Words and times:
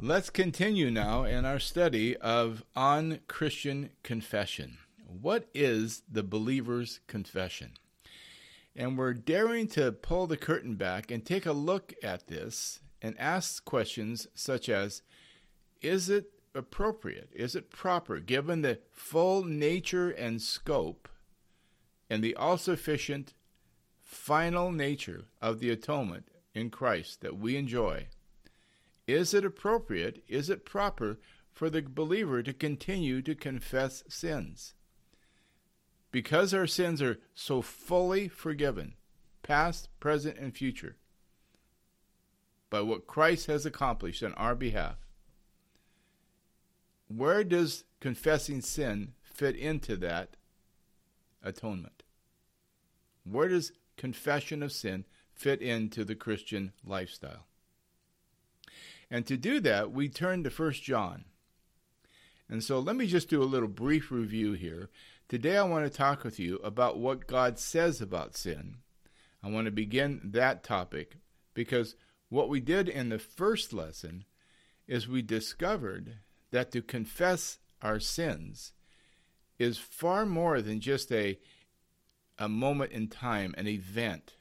Let's 0.00 0.30
continue 0.30 0.92
now 0.92 1.24
in 1.24 1.44
our 1.44 1.58
study 1.58 2.16
of 2.18 2.62
on 2.76 3.18
Christian 3.26 3.90
confession. 4.04 4.78
What 5.04 5.48
is 5.52 6.02
the 6.08 6.22
believer's 6.22 7.00
confession? 7.08 7.72
And 8.76 8.96
we're 8.96 9.12
daring 9.12 9.66
to 9.70 9.90
pull 9.90 10.28
the 10.28 10.36
curtain 10.36 10.76
back 10.76 11.10
and 11.10 11.26
take 11.26 11.46
a 11.46 11.52
look 11.52 11.94
at 12.00 12.28
this 12.28 12.78
and 13.02 13.18
ask 13.18 13.64
questions 13.64 14.28
such 14.36 14.68
as 14.68 15.02
Is 15.82 16.08
it 16.08 16.30
appropriate? 16.54 17.30
Is 17.34 17.56
it 17.56 17.68
proper, 17.68 18.20
given 18.20 18.62
the 18.62 18.78
full 18.92 19.42
nature 19.42 20.10
and 20.10 20.40
scope 20.40 21.08
and 22.08 22.22
the 22.22 22.36
all 22.36 22.56
sufficient 22.56 23.34
final 24.04 24.70
nature 24.70 25.24
of 25.42 25.58
the 25.58 25.70
atonement 25.70 26.28
in 26.54 26.70
Christ 26.70 27.20
that 27.22 27.36
we 27.36 27.56
enjoy? 27.56 28.06
Is 29.08 29.32
it 29.32 29.42
appropriate, 29.42 30.22
is 30.28 30.50
it 30.50 30.66
proper 30.66 31.18
for 31.50 31.70
the 31.70 31.80
believer 31.80 32.42
to 32.42 32.52
continue 32.52 33.22
to 33.22 33.34
confess 33.34 34.04
sins? 34.06 34.74
Because 36.12 36.52
our 36.52 36.66
sins 36.66 37.00
are 37.00 37.18
so 37.34 37.62
fully 37.62 38.28
forgiven, 38.28 38.96
past, 39.42 39.88
present, 39.98 40.36
and 40.36 40.54
future, 40.54 40.96
by 42.68 42.82
what 42.82 43.06
Christ 43.06 43.46
has 43.46 43.64
accomplished 43.64 44.22
on 44.22 44.34
our 44.34 44.54
behalf, 44.54 44.96
where 47.08 47.42
does 47.44 47.84
confessing 48.00 48.60
sin 48.60 49.14
fit 49.22 49.56
into 49.56 49.96
that 49.96 50.36
atonement? 51.42 52.02
Where 53.24 53.48
does 53.48 53.72
confession 53.96 54.62
of 54.62 54.70
sin 54.70 55.06
fit 55.32 55.62
into 55.62 56.04
the 56.04 56.14
Christian 56.14 56.72
lifestyle? 56.84 57.46
And 59.10 59.26
to 59.26 59.36
do 59.36 59.60
that, 59.60 59.92
we 59.92 60.08
turn 60.08 60.44
to 60.44 60.50
1 60.50 60.72
John. 60.72 61.24
And 62.48 62.62
so 62.62 62.78
let 62.78 62.96
me 62.96 63.06
just 63.06 63.28
do 63.28 63.42
a 63.42 63.44
little 63.44 63.68
brief 63.68 64.10
review 64.10 64.52
here. 64.52 64.90
Today 65.28 65.56
I 65.56 65.62
want 65.62 65.84
to 65.84 65.96
talk 65.96 66.24
with 66.24 66.38
you 66.38 66.56
about 66.56 66.98
what 66.98 67.26
God 67.26 67.58
says 67.58 68.00
about 68.00 68.36
sin. 68.36 68.78
I 69.42 69.50
want 69.50 69.66
to 69.66 69.70
begin 69.70 70.20
that 70.24 70.64
topic 70.64 71.16
because 71.54 71.94
what 72.28 72.48
we 72.48 72.60
did 72.60 72.88
in 72.88 73.08
the 73.08 73.18
first 73.18 73.72
lesson 73.72 74.24
is 74.86 75.06
we 75.06 75.22
discovered 75.22 76.16
that 76.50 76.72
to 76.72 76.82
confess 76.82 77.58
our 77.82 78.00
sins 78.00 78.72
is 79.58 79.78
far 79.78 80.24
more 80.24 80.62
than 80.62 80.80
just 80.80 81.12
a 81.12 81.38
a 82.40 82.48
moment 82.48 82.92
in 82.92 83.08
time, 83.08 83.52
an 83.58 83.66
event 83.66 84.34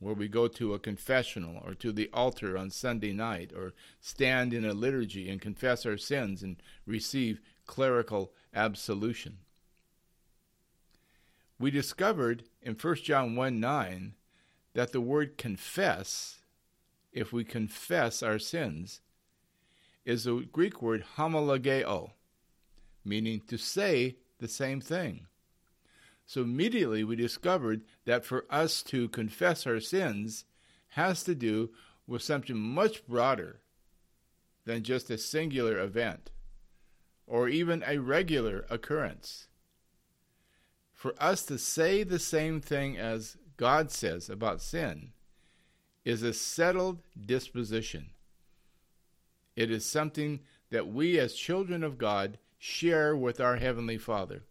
where 0.00 0.14
we 0.14 0.26
go 0.26 0.48
to 0.48 0.74
a 0.74 0.78
confessional 0.78 1.62
or 1.64 1.74
to 1.74 1.92
the 1.92 2.10
altar 2.12 2.56
on 2.56 2.70
Sunday 2.70 3.12
night 3.12 3.52
or 3.54 3.74
stand 4.00 4.52
in 4.52 4.64
a 4.64 4.72
liturgy 4.72 5.28
and 5.28 5.40
confess 5.40 5.86
our 5.86 5.98
sins 5.98 6.42
and 6.42 6.56
receive 6.86 7.40
clerical 7.66 8.32
absolution. 8.54 9.38
We 11.58 11.70
discovered 11.70 12.44
in 12.62 12.74
1 12.74 12.94
John 12.96 13.36
1 13.36 13.60
9 13.60 14.14
that 14.72 14.92
the 14.92 15.00
word 15.02 15.36
confess, 15.36 16.38
if 17.12 17.32
we 17.32 17.44
confess 17.44 18.22
our 18.22 18.38
sins, 18.38 19.02
is 20.06 20.24
the 20.24 20.48
Greek 20.50 20.80
word 20.80 21.04
homologeo, 21.16 22.12
meaning 23.04 23.42
to 23.48 23.58
say 23.58 24.16
the 24.38 24.48
same 24.48 24.80
thing. 24.80 25.26
So 26.30 26.42
immediately 26.42 27.02
we 27.02 27.16
discovered 27.16 27.82
that 28.04 28.24
for 28.24 28.44
us 28.48 28.84
to 28.84 29.08
confess 29.08 29.66
our 29.66 29.80
sins 29.80 30.44
has 30.90 31.24
to 31.24 31.34
do 31.34 31.70
with 32.06 32.22
something 32.22 32.56
much 32.56 33.04
broader 33.04 33.62
than 34.64 34.84
just 34.84 35.10
a 35.10 35.18
singular 35.18 35.80
event 35.80 36.30
or 37.26 37.48
even 37.48 37.82
a 37.84 37.98
regular 37.98 38.64
occurrence. 38.70 39.48
For 40.94 41.14
us 41.18 41.42
to 41.46 41.58
say 41.58 42.04
the 42.04 42.20
same 42.20 42.60
thing 42.60 42.96
as 42.96 43.36
God 43.56 43.90
says 43.90 44.30
about 44.30 44.60
sin 44.62 45.10
is 46.04 46.22
a 46.22 46.32
settled 46.32 47.02
disposition. 47.26 48.10
It 49.56 49.68
is 49.68 49.84
something 49.84 50.42
that 50.70 50.86
we 50.86 51.18
as 51.18 51.34
children 51.34 51.82
of 51.82 51.98
God 51.98 52.38
share 52.56 53.16
with 53.16 53.40
our 53.40 53.56
Heavenly 53.56 53.98
Father. 53.98 54.44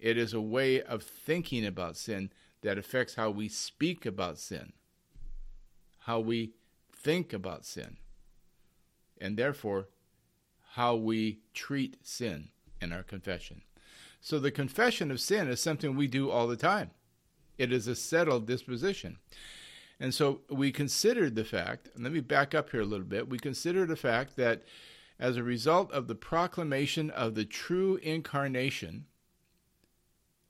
It 0.00 0.16
is 0.16 0.32
a 0.32 0.40
way 0.40 0.82
of 0.82 1.02
thinking 1.02 1.64
about 1.64 1.96
sin 1.96 2.32
that 2.62 2.78
affects 2.78 3.14
how 3.14 3.30
we 3.30 3.48
speak 3.48 4.06
about 4.06 4.38
sin, 4.38 4.72
how 6.00 6.20
we 6.20 6.52
think 6.92 7.32
about 7.32 7.64
sin, 7.64 7.98
and 9.20 9.36
therefore 9.36 9.88
how 10.72 10.94
we 10.96 11.40
treat 11.52 11.96
sin 12.02 12.48
in 12.80 12.92
our 12.92 13.02
confession. 13.02 13.62
So 14.20 14.38
the 14.38 14.50
confession 14.50 15.10
of 15.10 15.20
sin 15.20 15.48
is 15.48 15.60
something 15.60 15.96
we 15.96 16.06
do 16.06 16.30
all 16.30 16.46
the 16.46 16.56
time. 16.56 16.90
It 17.58 17.72
is 17.72 17.86
a 17.86 17.94
settled 17.94 18.46
disposition. 18.46 19.18
And 19.98 20.14
so 20.14 20.40
we 20.48 20.72
considered 20.72 21.34
the 21.34 21.44
fact, 21.44 21.90
let 21.98 22.12
me 22.12 22.20
back 22.20 22.54
up 22.54 22.70
here 22.70 22.80
a 22.80 22.86
little 22.86 23.06
bit. 23.06 23.28
We 23.28 23.38
considered 23.38 23.88
the 23.88 23.96
fact 23.96 24.36
that 24.36 24.62
as 25.18 25.36
a 25.36 25.42
result 25.42 25.92
of 25.92 26.06
the 26.06 26.14
proclamation 26.14 27.10
of 27.10 27.34
the 27.34 27.44
true 27.44 27.96
incarnation, 28.02 29.04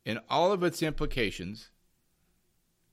in 0.04 0.18
all 0.28 0.52
of 0.52 0.62
its 0.62 0.82
implications, 0.82 1.70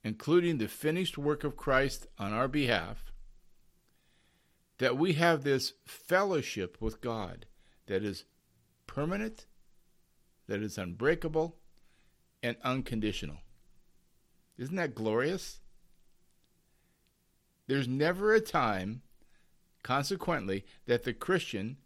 including 0.04 0.58
the 0.58 0.68
finished 0.68 1.18
work 1.18 1.44
of 1.44 1.58
Christ 1.58 2.08
on 2.18 2.34
our 2.34 2.48
behalf, 2.48 3.12
that 4.78 4.98
we 4.98 5.14
have 5.14 5.44
this 5.44 5.74
fellowship 5.86 6.78
with 6.80 7.02
God 7.02 7.46
that 7.88 8.04
is 8.04 8.26
permanent, 8.86 9.46
that 10.48 10.62
is 10.62 10.78
unbreakable, 10.78 11.56
and 12.44 12.58
unconditional. 12.64 13.38
Isn't 14.58 14.76
that 14.76 14.96
glorious? 14.96 15.60
There's 17.68 17.88
never 17.88 18.34
a 18.34 18.40
time, 18.40 19.02
consequently, 19.84 20.66
that 20.86 21.04
the 21.04 21.14
Christian, 21.14 21.78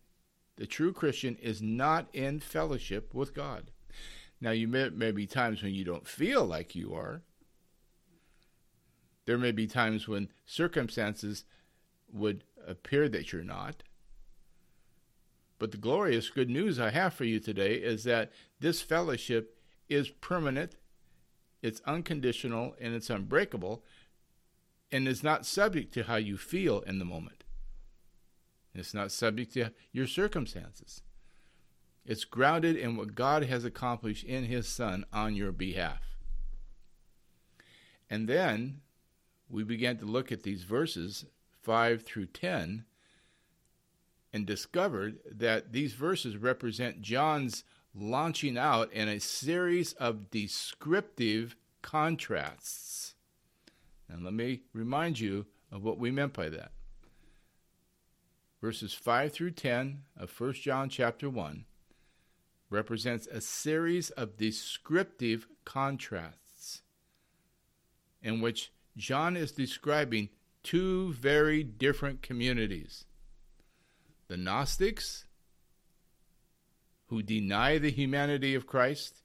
the 0.57 0.67
true 0.67 0.93
Christian, 0.93 1.37
is 1.37 1.61
not 1.61 2.07
in 2.13 2.39
fellowship 2.39 3.13
with 3.13 3.33
God. 3.33 3.71
Now, 4.41 4.51
you 4.51 4.67
may, 4.67 4.89
may 4.89 5.11
be 5.11 5.27
times 5.27 5.61
when 5.61 5.75
you 5.75 5.85
don't 5.85 6.07
feel 6.07 6.43
like 6.43 6.75
you 6.75 6.95
are. 6.95 7.21
There 9.25 9.37
may 9.37 9.51
be 9.51 9.67
times 9.67 10.07
when 10.07 10.29
circumstances 10.45 11.45
would 12.11 12.43
appear 12.67 13.07
that 13.07 13.31
you're 13.31 13.43
not. 13.43 13.83
But 15.59 15.69
the 15.69 15.77
glorious 15.77 16.31
good 16.31 16.49
news 16.49 16.79
I 16.79 16.89
have 16.89 17.13
for 17.13 17.23
you 17.23 17.39
today 17.39 17.75
is 17.75 18.03
that 18.05 18.31
this 18.59 18.81
fellowship 18.81 19.59
is 19.87 20.09
permanent, 20.09 20.75
it's 21.61 21.81
unconditional, 21.85 22.75
and 22.81 22.95
it's 22.95 23.11
unbreakable, 23.11 23.83
and 24.91 25.07
is 25.07 25.23
not 25.23 25.45
subject 25.45 25.93
to 25.93 26.03
how 26.03 26.15
you 26.15 26.35
feel 26.35 26.79
in 26.81 26.97
the 26.97 27.05
moment. 27.05 27.43
It's 28.73 28.93
not 28.93 29.11
subject 29.11 29.53
to 29.53 29.71
your 29.91 30.07
circumstances. 30.07 31.03
It's 32.05 32.25
grounded 32.25 32.75
in 32.75 32.97
what 32.97 33.15
God 33.15 33.43
has 33.43 33.63
accomplished 33.63 34.23
in 34.23 34.45
His 34.45 34.67
Son 34.67 35.05
on 35.13 35.35
your 35.35 35.51
behalf. 35.51 36.01
And 38.09 38.27
then 38.27 38.81
we 39.49 39.63
began 39.63 39.97
to 39.97 40.05
look 40.05 40.31
at 40.31 40.43
these 40.43 40.63
verses 40.63 41.25
5 41.61 42.03
through 42.03 42.27
10 42.27 42.85
and 44.33 44.45
discovered 44.45 45.19
that 45.29 45.73
these 45.73 45.93
verses 45.93 46.37
represent 46.37 47.01
John's 47.01 47.63
launching 47.93 48.57
out 48.57 48.91
in 48.93 49.07
a 49.07 49.19
series 49.19 49.93
of 49.93 50.31
descriptive 50.31 51.55
contrasts. 51.81 53.15
And 54.09 54.23
let 54.23 54.33
me 54.33 54.61
remind 54.73 55.19
you 55.19 55.45
of 55.71 55.83
what 55.83 55.99
we 55.99 56.11
meant 56.11 56.33
by 56.33 56.49
that. 56.49 56.71
Verses 58.61 58.93
5 58.93 59.33
through 59.33 59.51
10 59.51 60.03
of 60.17 60.39
1 60.39 60.53
John 60.53 60.89
chapter 60.89 61.29
1 61.29 61.65
represents 62.71 63.27
a 63.27 63.41
series 63.41 64.09
of 64.11 64.37
descriptive 64.37 65.47
contrasts 65.65 66.81
in 68.23 68.41
which 68.41 68.71
John 68.97 69.37
is 69.37 69.51
describing 69.51 70.29
two 70.63 71.13
very 71.13 71.63
different 71.63 72.21
communities 72.21 73.05
the 74.27 74.37
Gnostics, 74.37 75.25
who 77.07 77.21
deny 77.21 77.77
the 77.77 77.91
humanity 77.91 78.55
of 78.55 78.65
Christ 78.65 79.17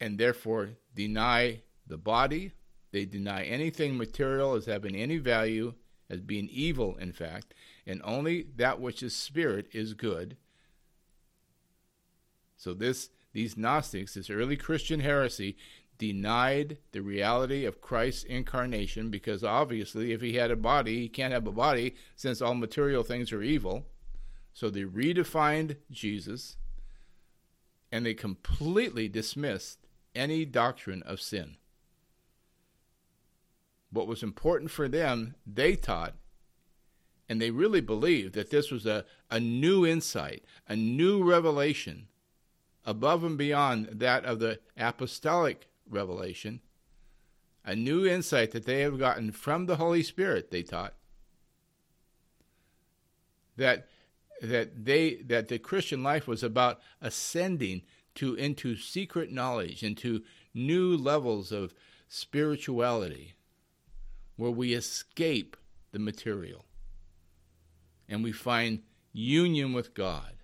and 0.00 0.18
therefore 0.18 0.70
deny 0.96 1.62
the 1.86 1.96
body, 1.96 2.50
they 2.90 3.04
deny 3.04 3.44
anything 3.44 3.96
material 3.96 4.54
as 4.54 4.66
having 4.66 4.96
any 4.96 5.18
value, 5.18 5.74
as 6.10 6.20
being 6.20 6.48
evil, 6.50 6.96
in 6.96 7.12
fact, 7.12 7.54
and 7.86 8.00
only 8.02 8.48
that 8.56 8.80
which 8.80 9.00
is 9.00 9.14
spirit 9.14 9.68
is 9.72 9.94
good. 9.94 10.36
So 12.56 12.74
this 12.74 13.10
these 13.32 13.56
Gnostics, 13.56 14.14
this 14.14 14.30
early 14.30 14.56
Christian 14.56 15.00
heresy, 15.00 15.56
denied 15.98 16.78
the 16.92 17.02
reality 17.02 17.64
of 17.64 17.80
Christ's 17.80 18.24
incarnation 18.24 19.10
because 19.10 19.44
obviously, 19.44 20.12
if 20.12 20.20
he 20.20 20.34
had 20.34 20.50
a 20.50 20.56
body, 20.56 21.00
he 21.00 21.08
can't 21.08 21.32
have 21.32 21.46
a 21.46 21.52
body 21.52 21.94
since 22.16 22.40
all 22.40 22.54
material 22.54 23.02
things 23.02 23.32
are 23.32 23.42
evil. 23.42 23.86
So 24.52 24.70
they 24.70 24.82
redefined 24.82 25.76
Jesus 25.90 26.56
and 27.90 28.06
they 28.06 28.14
completely 28.14 29.08
dismissed 29.08 29.78
any 30.14 30.44
doctrine 30.44 31.02
of 31.02 31.20
sin. 31.20 31.56
What 33.90 34.06
was 34.06 34.22
important 34.22 34.70
for 34.70 34.88
them, 34.88 35.34
they 35.46 35.76
taught, 35.76 36.14
and 37.28 37.40
they 37.40 37.50
really 37.50 37.80
believed 37.80 38.34
that 38.34 38.50
this 38.50 38.70
was 38.70 38.86
a, 38.86 39.04
a 39.30 39.38
new 39.38 39.86
insight, 39.86 40.44
a 40.68 40.76
new 40.76 41.22
revelation 41.22 42.08
above 42.84 43.24
and 43.24 43.38
beyond 43.38 43.88
that 43.92 44.24
of 44.24 44.38
the 44.38 44.60
apostolic 44.76 45.68
revelation, 45.88 46.60
a 47.64 47.74
new 47.74 48.06
insight 48.06 48.50
that 48.50 48.66
they 48.66 48.80
have 48.80 48.98
gotten 48.98 49.32
from 49.32 49.66
the 49.66 49.76
Holy 49.76 50.02
Spirit, 50.02 50.50
they 50.50 50.62
taught. 50.62 50.94
That 53.56 53.88
that 54.42 54.84
they 54.84 55.14
that 55.26 55.48
the 55.48 55.58
Christian 55.58 56.02
life 56.02 56.26
was 56.26 56.42
about 56.42 56.80
ascending 57.00 57.82
to 58.16 58.34
into 58.34 58.76
secret 58.76 59.32
knowledge, 59.32 59.82
into 59.82 60.22
new 60.52 60.96
levels 60.96 61.52
of 61.52 61.74
spirituality, 62.08 63.34
where 64.36 64.50
we 64.50 64.74
escape 64.74 65.56
the 65.92 65.98
material 65.98 66.64
and 68.08 68.22
we 68.22 68.32
find 68.32 68.82
union 69.12 69.72
with 69.72 69.94
God 69.94 70.34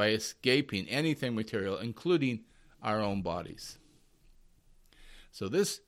by 0.00 0.12
escaping 0.12 0.88
anything 0.88 1.34
material, 1.34 1.76
including 1.76 2.40
our 2.82 3.02
own 3.02 3.20
bodies. 3.20 3.76
So, 5.30 5.46
this 5.46 5.82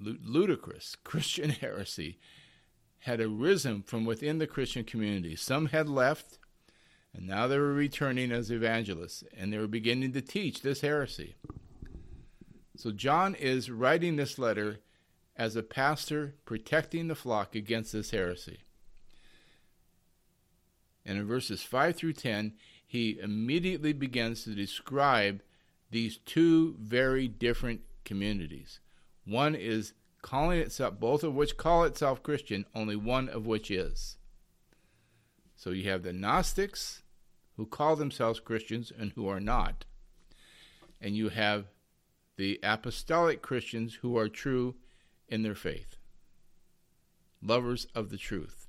ludicrous 0.00 0.96
Christian 1.04 1.50
heresy 1.50 2.18
had 3.00 3.20
arisen 3.20 3.82
from 3.82 4.06
within 4.06 4.38
the 4.38 4.46
Christian 4.46 4.84
community. 4.84 5.36
Some 5.36 5.66
had 5.66 5.86
left, 5.86 6.38
and 7.12 7.26
now 7.26 7.46
they 7.46 7.58
were 7.58 7.74
returning 7.74 8.32
as 8.32 8.50
evangelists, 8.50 9.22
and 9.36 9.52
they 9.52 9.58
were 9.58 9.66
beginning 9.66 10.14
to 10.14 10.22
teach 10.22 10.62
this 10.62 10.80
heresy. 10.80 11.36
So, 12.74 12.90
John 12.90 13.34
is 13.34 13.70
writing 13.70 14.16
this 14.16 14.38
letter 14.38 14.78
as 15.36 15.56
a 15.56 15.62
pastor 15.62 16.36
protecting 16.46 17.08
the 17.08 17.14
flock 17.14 17.54
against 17.54 17.92
this 17.92 18.12
heresy. 18.12 18.60
And 21.06 21.16
in 21.16 21.26
verses 21.26 21.62
5 21.62 21.96
through 21.96 22.14
10, 22.14 22.52
he 22.84 23.18
immediately 23.20 23.92
begins 23.92 24.44
to 24.44 24.54
describe 24.54 25.40
these 25.90 26.18
two 26.18 26.76
very 26.80 27.28
different 27.28 27.82
communities. 28.04 28.80
One 29.24 29.54
is 29.54 29.94
calling 30.20 30.58
itself, 30.58 30.98
both 30.98 31.22
of 31.22 31.34
which 31.34 31.56
call 31.56 31.84
itself 31.84 32.22
Christian, 32.22 32.66
only 32.74 32.96
one 32.96 33.28
of 33.28 33.46
which 33.46 33.70
is. 33.70 34.18
So 35.54 35.70
you 35.70 35.88
have 35.88 36.02
the 36.02 36.12
Gnostics, 36.12 37.02
who 37.56 37.66
call 37.66 37.96
themselves 37.96 38.40
Christians 38.40 38.92
and 38.96 39.12
who 39.12 39.28
are 39.28 39.40
not. 39.40 39.84
And 41.00 41.16
you 41.16 41.28
have 41.30 41.66
the 42.36 42.60
apostolic 42.62 43.40
Christians 43.40 43.94
who 43.94 44.18
are 44.18 44.28
true 44.28 44.74
in 45.28 45.42
their 45.42 45.54
faith, 45.54 45.96
lovers 47.40 47.86
of 47.94 48.10
the 48.10 48.18
truth, 48.18 48.65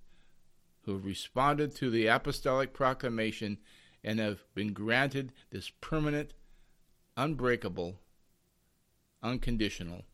who 0.88 0.94
have 0.94 1.06
responded 1.06 1.76
to 1.76 1.92
the 1.92 2.08
apostolic 2.08 2.74
proclamation 2.74 3.58
and 4.06 4.20
have 4.20 4.40
been 4.56 4.72
granted 4.72 5.34
this 5.52 5.70
permanent, 5.82 6.34
unbreakable, 7.18 8.00
unconditional 9.22 10.06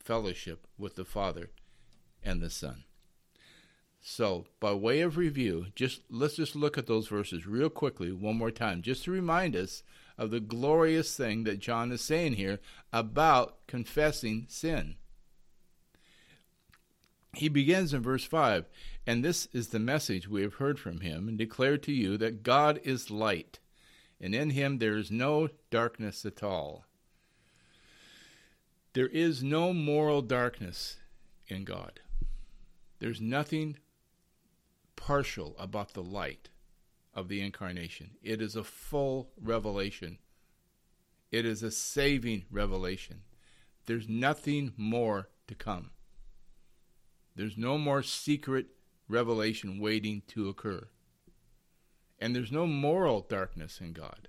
fellowship 0.00 0.66
with 0.76 0.96
the 0.96 1.04
Father 1.04 1.50
and 2.24 2.42
the 2.42 2.50
Son. 2.50 2.82
So, 4.00 4.46
by 4.58 4.72
way 4.72 5.00
of 5.00 5.16
review, 5.16 5.66
just 5.76 6.02
let's 6.10 6.34
just 6.34 6.56
look 6.56 6.76
at 6.76 6.88
those 6.88 7.06
verses 7.06 7.46
real 7.46 7.70
quickly 7.70 8.10
one 8.10 8.36
more 8.36 8.50
time, 8.50 8.82
just 8.82 9.04
to 9.04 9.12
remind 9.12 9.54
us 9.54 9.84
of 10.18 10.32
the 10.32 10.40
glorious 10.40 11.16
thing 11.16 11.44
that 11.44 11.60
John 11.60 11.92
is 11.92 12.00
saying 12.00 12.32
here 12.32 12.58
about 12.92 13.64
confessing 13.68 14.46
sin. 14.48 14.96
He 17.36 17.50
begins 17.50 17.92
in 17.92 18.02
verse 18.02 18.24
5 18.24 18.64
And 19.06 19.22
this 19.22 19.46
is 19.52 19.68
the 19.68 19.78
message 19.78 20.26
we 20.26 20.40
have 20.40 20.54
heard 20.54 20.78
from 20.78 21.00
him 21.00 21.28
and 21.28 21.36
declared 21.36 21.82
to 21.82 21.92
you 21.92 22.16
that 22.16 22.42
God 22.42 22.80
is 22.82 23.10
light, 23.10 23.58
and 24.18 24.34
in 24.34 24.50
him 24.50 24.78
there 24.78 24.96
is 24.96 25.10
no 25.10 25.48
darkness 25.70 26.24
at 26.24 26.42
all. 26.42 26.86
There 28.94 29.08
is 29.08 29.42
no 29.42 29.74
moral 29.74 30.22
darkness 30.22 30.96
in 31.48 31.64
God. 31.64 32.00
There's 33.00 33.20
nothing 33.20 33.76
partial 34.96 35.54
about 35.58 35.92
the 35.92 36.02
light 36.02 36.48
of 37.12 37.28
the 37.28 37.42
incarnation. 37.42 38.12
It 38.22 38.40
is 38.40 38.56
a 38.56 38.64
full 38.64 39.28
revelation. 39.38 40.16
It 41.30 41.44
is 41.44 41.62
a 41.62 41.70
saving 41.70 42.46
revelation. 42.50 43.24
There's 43.84 44.08
nothing 44.08 44.72
more 44.78 45.28
to 45.48 45.54
come. 45.54 45.90
There's 47.36 47.58
no 47.58 47.76
more 47.76 48.02
secret 48.02 48.66
revelation 49.08 49.78
waiting 49.78 50.22
to 50.28 50.48
occur. 50.48 50.88
And 52.18 52.34
there's 52.34 52.50
no 52.50 52.66
moral 52.66 53.20
darkness 53.20 53.80
in 53.80 53.92
God. 53.92 54.28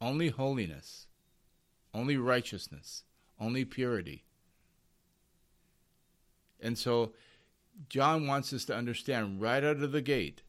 Only 0.00 0.28
holiness, 0.28 1.06
only 1.94 2.16
righteousness, 2.16 3.04
only 3.40 3.64
purity. 3.64 4.24
And 6.60 6.76
so 6.76 7.14
John 7.88 8.26
wants 8.26 8.52
us 8.52 8.64
to 8.66 8.76
understand 8.76 9.40
right 9.40 9.64
out 9.64 9.78
of 9.78 9.92
the 9.92 10.02
gate 10.02 10.42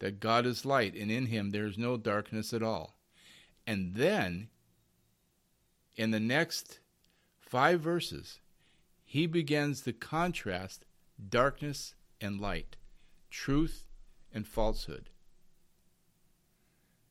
that 0.00 0.20
God 0.20 0.44
is 0.44 0.66
light 0.66 0.94
and 0.94 1.10
in 1.10 1.26
him 1.26 1.50
there 1.50 1.66
is 1.66 1.78
no 1.78 1.96
darkness 1.96 2.52
at 2.52 2.62
all. 2.62 2.96
And 3.66 3.94
then 3.94 4.48
in 5.94 6.10
the 6.10 6.20
next 6.20 6.80
five 7.38 7.80
verses, 7.80 8.40
he 9.12 9.26
begins 9.26 9.82
to 9.82 9.92
contrast 9.92 10.86
darkness 11.28 11.94
and 12.18 12.40
light, 12.40 12.78
truth 13.28 13.84
and 14.32 14.48
falsehood. 14.48 15.10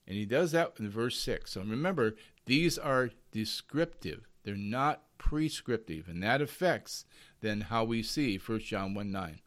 And 0.07 0.17
he 0.17 0.25
does 0.25 0.51
that 0.51 0.73
in 0.79 0.89
verse 0.89 1.19
6. 1.19 1.51
So 1.51 1.61
remember, 1.61 2.15
these 2.47 2.79
are 2.79 3.11
descriptive, 3.31 4.27
they're 4.41 4.55
not 4.55 5.03
prescriptive, 5.19 6.07
and 6.07 6.23
that 6.23 6.41
affects 6.41 7.05
then 7.41 7.61
how 7.61 7.83
we 7.83 8.01
see 8.01 8.39
1 8.39 8.59
John 8.61 8.95
1 8.95 9.11
9. 9.11 9.39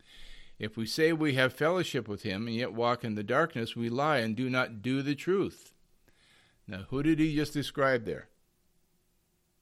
If 0.57 0.77
we 0.77 0.87
say 0.87 1.13
we 1.13 1.35
have 1.35 1.53
fellowship 1.53 2.07
with 2.07 2.23
him 2.23 2.47
and 2.47 2.55
yet 2.55 2.73
walk 2.73 3.03
in 3.03 3.17
the 3.17 3.25
darkness, 3.25 3.75
we 3.75 3.89
lie 3.89 4.19
and 4.19 4.37
do 4.37 4.49
not 4.49 4.81
do 4.81 5.03
the 5.03 5.17
truth. 5.17 5.73
Now, 6.69 6.85
who 6.91 7.03
did 7.03 7.19
he 7.19 7.35
just 7.35 7.53
describe 7.53 8.05
there? 8.05 8.29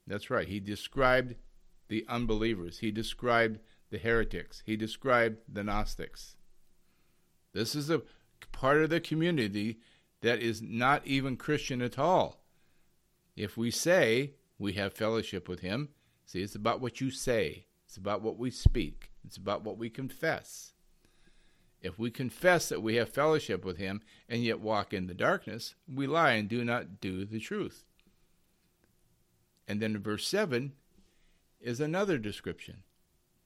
That's 0.06 0.28
right, 0.28 0.46
he 0.46 0.60
described 0.60 1.36
the 1.92 2.06
unbelievers. 2.08 2.78
He 2.78 2.90
described 2.90 3.60
the 3.90 3.98
heretics. 3.98 4.62
He 4.64 4.76
described 4.76 5.42
the 5.46 5.62
Gnostics. 5.62 6.36
This 7.52 7.74
is 7.74 7.90
a 7.90 8.00
part 8.50 8.78
of 8.78 8.88
the 8.88 8.98
community 8.98 9.78
that 10.22 10.40
is 10.40 10.62
not 10.62 11.06
even 11.06 11.36
Christian 11.36 11.82
at 11.82 11.98
all. 11.98 12.46
If 13.36 13.58
we 13.58 13.70
say 13.70 14.36
we 14.58 14.72
have 14.72 14.94
fellowship 14.94 15.50
with 15.50 15.60
Him, 15.60 15.90
see, 16.24 16.40
it's 16.40 16.54
about 16.54 16.80
what 16.80 17.02
you 17.02 17.10
say, 17.10 17.66
it's 17.84 17.98
about 17.98 18.22
what 18.22 18.38
we 18.38 18.50
speak, 18.50 19.10
it's 19.26 19.36
about 19.36 19.62
what 19.62 19.76
we 19.76 19.90
confess. 19.90 20.72
If 21.82 21.98
we 21.98 22.10
confess 22.10 22.70
that 22.70 22.82
we 22.82 22.94
have 22.94 23.10
fellowship 23.10 23.66
with 23.66 23.76
Him 23.76 24.00
and 24.30 24.42
yet 24.42 24.60
walk 24.60 24.94
in 24.94 25.08
the 25.08 25.14
darkness, 25.14 25.74
we 25.86 26.06
lie 26.06 26.32
and 26.32 26.48
do 26.48 26.64
not 26.64 27.02
do 27.02 27.26
the 27.26 27.40
truth. 27.40 27.84
And 29.68 29.82
then 29.82 29.94
in 29.94 30.02
verse 30.02 30.26
7, 30.26 30.72
is 31.62 31.80
another 31.80 32.18
description. 32.18 32.82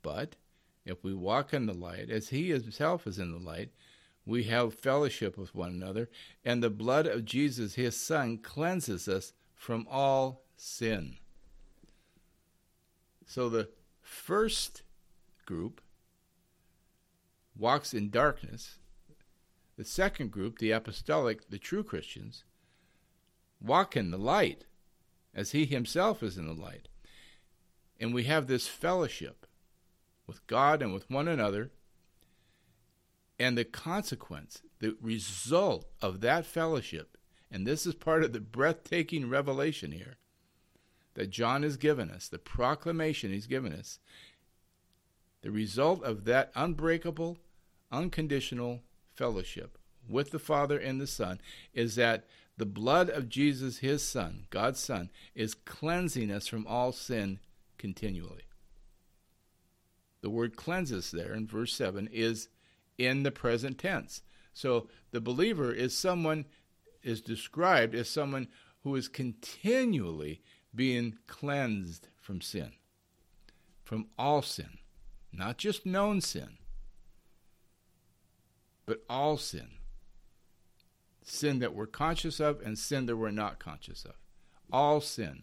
But 0.02 0.36
if 0.84 1.02
we 1.02 1.14
walk 1.14 1.52
in 1.52 1.66
the 1.66 1.74
light, 1.74 2.10
as 2.10 2.28
he 2.28 2.50
himself 2.50 3.06
is 3.06 3.18
in 3.18 3.32
the 3.32 3.38
light, 3.38 3.70
we 4.24 4.44
have 4.44 4.74
fellowship 4.74 5.38
with 5.38 5.54
one 5.54 5.70
another, 5.70 6.08
and 6.44 6.62
the 6.62 6.70
blood 6.70 7.06
of 7.06 7.24
Jesus, 7.24 7.74
his 7.74 7.96
Son, 7.96 8.38
cleanses 8.38 9.08
us 9.08 9.32
from 9.54 9.86
all 9.90 10.42
sin. 10.56 11.16
So 13.24 13.48
the 13.48 13.68
first 14.02 14.82
group 15.44 15.80
walks 17.56 17.94
in 17.94 18.10
darkness. 18.10 18.78
The 19.76 19.84
second 19.84 20.30
group, 20.30 20.58
the 20.58 20.70
apostolic, 20.70 21.50
the 21.50 21.58
true 21.58 21.84
Christians, 21.84 22.44
walk 23.60 23.96
in 23.96 24.10
the 24.10 24.18
light, 24.18 24.64
as 25.34 25.52
he 25.52 25.66
himself 25.66 26.22
is 26.22 26.38
in 26.38 26.46
the 26.46 26.54
light. 26.54 26.88
And 27.98 28.12
we 28.12 28.24
have 28.24 28.46
this 28.46 28.66
fellowship 28.66 29.46
with 30.26 30.46
God 30.46 30.82
and 30.82 30.92
with 30.92 31.10
one 31.10 31.28
another. 31.28 31.70
And 33.38 33.56
the 33.56 33.64
consequence, 33.64 34.62
the 34.80 34.96
result 35.00 35.86
of 36.00 36.20
that 36.20 36.46
fellowship, 36.46 37.16
and 37.50 37.66
this 37.66 37.86
is 37.86 37.94
part 37.94 38.24
of 38.24 38.32
the 38.32 38.40
breathtaking 38.40 39.28
revelation 39.28 39.92
here 39.92 40.16
that 41.14 41.30
John 41.30 41.62
has 41.62 41.76
given 41.76 42.10
us, 42.10 42.28
the 42.28 42.38
proclamation 42.38 43.32
he's 43.32 43.46
given 43.46 43.72
us, 43.72 43.98
the 45.42 45.50
result 45.50 46.02
of 46.02 46.24
that 46.24 46.50
unbreakable, 46.54 47.38
unconditional 47.90 48.82
fellowship 49.14 49.78
with 50.08 50.30
the 50.30 50.38
Father 50.38 50.78
and 50.78 51.00
the 51.00 51.06
Son 51.06 51.40
is 51.72 51.94
that 51.96 52.24
the 52.58 52.66
blood 52.66 53.10
of 53.10 53.28
Jesus, 53.28 53.78
his 53.78 54.02
Son, 54.02 54.46
God's 54.50 54.80
Son, 54.80 55.10
is 55.34 55.54
cleansing 55.54 56.30
us 56.30 56.46
from 56.46 56.66
all 56.66 56.92
sin 56.92 57.38
continually. 57.78 58.42
The 60.22 60.30
word 60.30 60.56
cleanses 60.56 61.10
there 61.10 61.34
in 61.34 61.46
verse 61.46 61.72
7 61.74 62.08
is 62.12 62.48
in 62.98 63.22
the 63.22 63.30
present 63.30 63.78
tense. 63.78 64.22
So 64.52 64.88
the 65.10 65.20
believer 65.20 65.72
is 65.72 65.96
someone 65.96 66.46
is 67.02 67.20
described 67.20 67.94
as 67.94 68.08
someone 68.08 68.48
who 68.82 68.96
is 68.96 69.08
continually 69.08 70.42
being 70.74 71.18
cleansed 71.26 72.08
from 72.20 72.40
sin, 72.40 72.72
from 73.82 74.06
all 74.18 74.42
sin, 74.42 74.78
not 75.32 75.58
just 75.58 75.86
known 75.86 76.20
sin, 76.20 76.58
but 78.86 79.04
all 79.08 79.36
sin. 79.36 79.68
Sin 81.22 81.58
that 81.58 81.74
we're 81.74 81.86
conscious 81.86 82.38
of 82.38 82.60
and 82.60 82.78
sin 82.78 83.06
that 83.06 83.16
we're 83.16 83.30
not 83.32 83.58
conscious 83.58 84.04
of. 84.04 84.14
All 84.72 85.00
sin. 85.00 85.42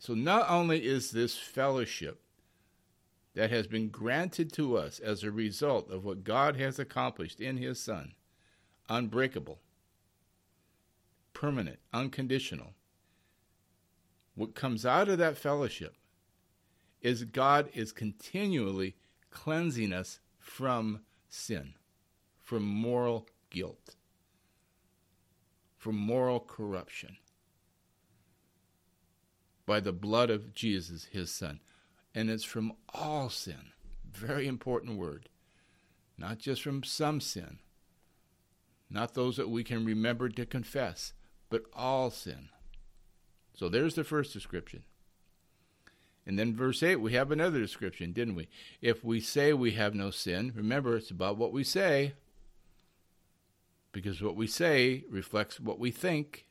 So 0.00 0.14
not 0.14 0.48
only 0.48 0.86
is 0.86 1.10
this 1.10 1.36
fellowship 1.36 2.22
that 3.34 3.50
has 3.50 3.66
been 3.66 3.90
granted 3.90 4.50
to 4.54 4.78
us 4.78 4.98
as 4.98 5.22
a 5.22 5.30
result 5.30 5.90
of 5.90 6.06
what 6.06 6.24
God 6.24 6.56
has 6.56 6.78
accomplished 6.78 7.38
in 7.38 7.58
His 7.58 7.78
Son 7.78 8.14
unbreakable, 8.88 9.60
permanent, 11.34 11.78
unconditional. 11.92 12.72
What 14.34 14.54
comes 14.54 14.86
out 14.86 15.10
of 15.10 15.18
that 15.18 15.36
fellowship 15.36 15.94
is 17.02 17.24
God 17.24 17.68
is 17.74 17.92
continually 17.92 18.96
cleansing 19.30 19.92
us 19.92 20.18
from 20.38 21.02
sin, 21.28 21.74
from 22.40 22.64
moral 22.64 23.28
guilt, 23.50 23.96
from 25.76 25.94
moral 25.94 26.40
corruption 26.40 27.18
by 29.70 29.78
the 29.78 29.92
blood 29.92 30.30
of 30.30 30.52
Jesus, 30.52 31.04
his 31.12 31.30
Son 31.30 31.60
and 32.12 32.28
it's 32.28 32.42
from 32.42 32.72
all 32.92 33.28
sin. 33.28 33.70
Very 34.12 34.48
important 34.48 34.98
word. 34.98 35.28
Not 36.18 36.38
just 36.38 36.60
from 36.60 36.82
some 36.82 37.20
sin, 37.20 37.60
not 38.90 39.14
those 39.14 39.36
that 39.36 39.48
we 39.48 39.62
can 39.62 39.84
remember 39.84 40.28
to 40.28 40.44
confess, 40.44 41.12
but 41.48 41.62
all 41.72 42.10
sin. 42.10 42.48
So 43.54 43.68
there's 43.68 43.94
the 43.94 44.02
first 44.02 44.32
description. 44.32 44.82
And 46.26 46.36
then 46.36 46.52
verse 46.52 46.82
8, 46.82 46.96
we 46.96 47.12
have 47.12 47.30
another 47.30 47.60
description, 47.60 48.10
didn't 48.10 48.34
we? 48.34 48.48
If 48.82 49.04
we 49.04 49.20
say 49.20 49.52
we 49.52 49.70
have 49.72 49.94
no 49.94 50.10
sin, 50.10 50.52
remember 50.56 50.96
it's 50.96 51.12
about 51.12 51.38
what 51.38 51.52
we 51.52 51.62
say, 51.62 52.14
because 53.92 54.20
what 54.20 54.34
we 54.34 54.48
say 54.48 55.04
reflects 55.08 55.60
what 55.60 55.78
we 55.78 55.92
think. 55.92 56.46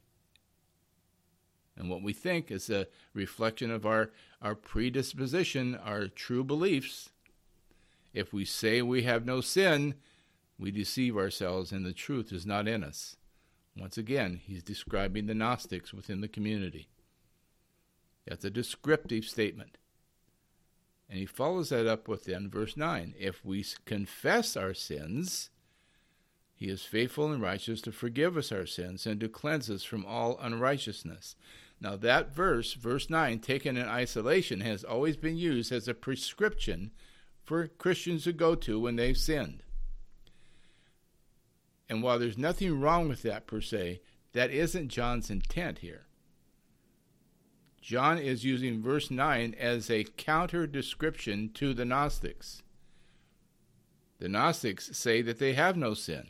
And 1.80 1.90
what 1.90 2.04
we 2.04 2.12
think 2.12 2.52
is 2.52 2.70
a 2.70 2.88
reflection 3.14 3.72
of 3.72 3.86
our, 3.86 4.12
our 4.42 4.54
predisposition, 4.54 5.76
our 5.76 6.08
true 6.08 6.44
beliefs. 6.44 7.10
If 8.14 8.34
we 8.34 8.44
say 8.44 8.82
we 8.82 9.04
have 9.04 9.26
no 9.26 9.40
sin, 9.40 9.96
we 10.60 10.72
deceive 10.72 11.16
ourselves 11.16 11.72
and 11.72 11.86
the 11.86 11.94
truth 11.94 12.34
is 12.34 12.46
not 12.46 12.68
in 12.68 12.84
us. 12.84 13.16
Once 13.78 13.98
again, 13.98 14.42
he's 14.44 14.62
describing 14.62 15.26
the 15.26 15.34
Gnostics 15.34 15.94
within 15.94 16.20
the 16.20 16.28
community. 16.28 16.90
That's 18.28 18.44
a 18.44 18.50
descriptive 18.50 19.24
statement. 19.24 19.78
And 21.10 21.18
he 21.18 21.26
follows 21.26 21.70
that 21.70 21.88
up 21.88 22.08
with 22.08 22.26
then 22.26 22.50
verse 22.50 22.76
9 22.76 23.16
If 23.18 23.44
we 23.46 23.66
confess 23.86 24.58
our 24.58 24.74
sins, 24.74 25.50
he 26.54 26.68
is 26.68 26.84
faithful 26.84 27.32
and 27.32 27.42
righteous 27.42 27.80
to 27.84 27.92
forgive 27.94 28.36
us 28.36 28.52
our 28.52 28.66
sins 28.66 29.06
and 29.06 29.20
to 29.22 29.30
cleanse 29.30 29.70
us 29.70 29.84
from 29.84 30.06
all 30.06 30.38
unrighteousness. 30.42 31.38
Now, 31.82 31.96
that 31.96 32.36
verse, 32.36 32.74
verse 32.74 33.10
9, 33.10 33.40
taken 33.40 33.78
in 33.78 33.88
isolation, 33.88 34.62
has 34.62 34.84
always 34.84 35.16
been 35.16 35.38
used 35.38 35.72
as 35.72 35.88
a 35.88 35.94
prescription 35.94 36.92
for 37.44 37.68
Christians 37.68 38.26
to 38.26 38.34
go 38.34 38.56
to 38.56 38.80
when 38.80 38.98
they've 38.98 39.18
sinned. 39.18 39.64
And 41.88 42.04
while 42.04 42.20
there's 42.20 42.38
nothing 42.38 42.80
wrong 42.80 43.08
with 43.08 43.22
that 43.24 43.48
per 43.48 43.62
se, 43.62 44.02
that 44.34 44.52
isn't 44.52 44.90
John's 44.90 45.30
intent 45.30 45.80
here. 45.80 46.06
John 47.82 48.18
is 48.18 48.46
using 48.46 48.82
verse 48.82 49.10
9 49.10 49.56
as 49.58 49.90
a 49.90 50.04
counter 50.04 50.68
description 50.68 51.50
to 51.54 51.74
the 51.74 51.86
Gnostics. 51.86 52.62
The 54.20 54.28
Gnostics 54.28 54.96
say 54.98 55.22
that 55.22 55.40
they 55.40 55.54
have 55.54 55.78
no 55.78 55.94
sin, 55.94 56.28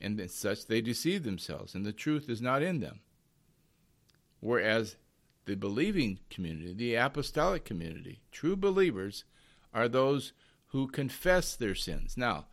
and 0.00 0.18
as 0.20 0.32
such 0.32 0.66
they 0.66 0.80
deceive 0.80 1.24
themselves, 1.24 1.74
and 1.74 1.84
the 1.84 1.92
truth 1.92 2.30
is 2.30 2.40
not 2.40 2.62
in 2.62 2.78
them. 2.78 3.00
Whereas 4.44 4.96
the 5.46 5.56
believing 5.56 6.18
community, 6.28 6.74
the 6.74 6.96
apostolic 6.96 7.64
community, 7.64 8.20
true 8.30 8.56
believers 8.56 9.24
are 9.72 9.88
those 9.88 10.34
who 10.66 10.86
confess 10.86 11.56
their 11.56 11.74
sins. 11.74 12.18
Now, 12.18 12.48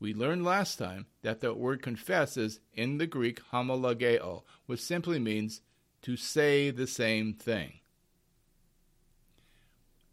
we 0.00 0.14
learned 0.14 0.42
last 0.42 0.78
time 0.78 1.04
that 1.20 1.42
the 1.42 1.52
word 1.52 1.82
confess 1.82 2.38
is 2.38 2.60
in 2.72 2.96
the 2.96 3.06
Greek 3.06 3.42
homologeo, 3.52 4.44
which 4.64 4.80
simply 4.80 5.18
means 5.18 5.60
to 6.00 6.16
say 6.16 6.70
the 6.70 6.86
same 6.86 7.34
thing. 7.34 7.74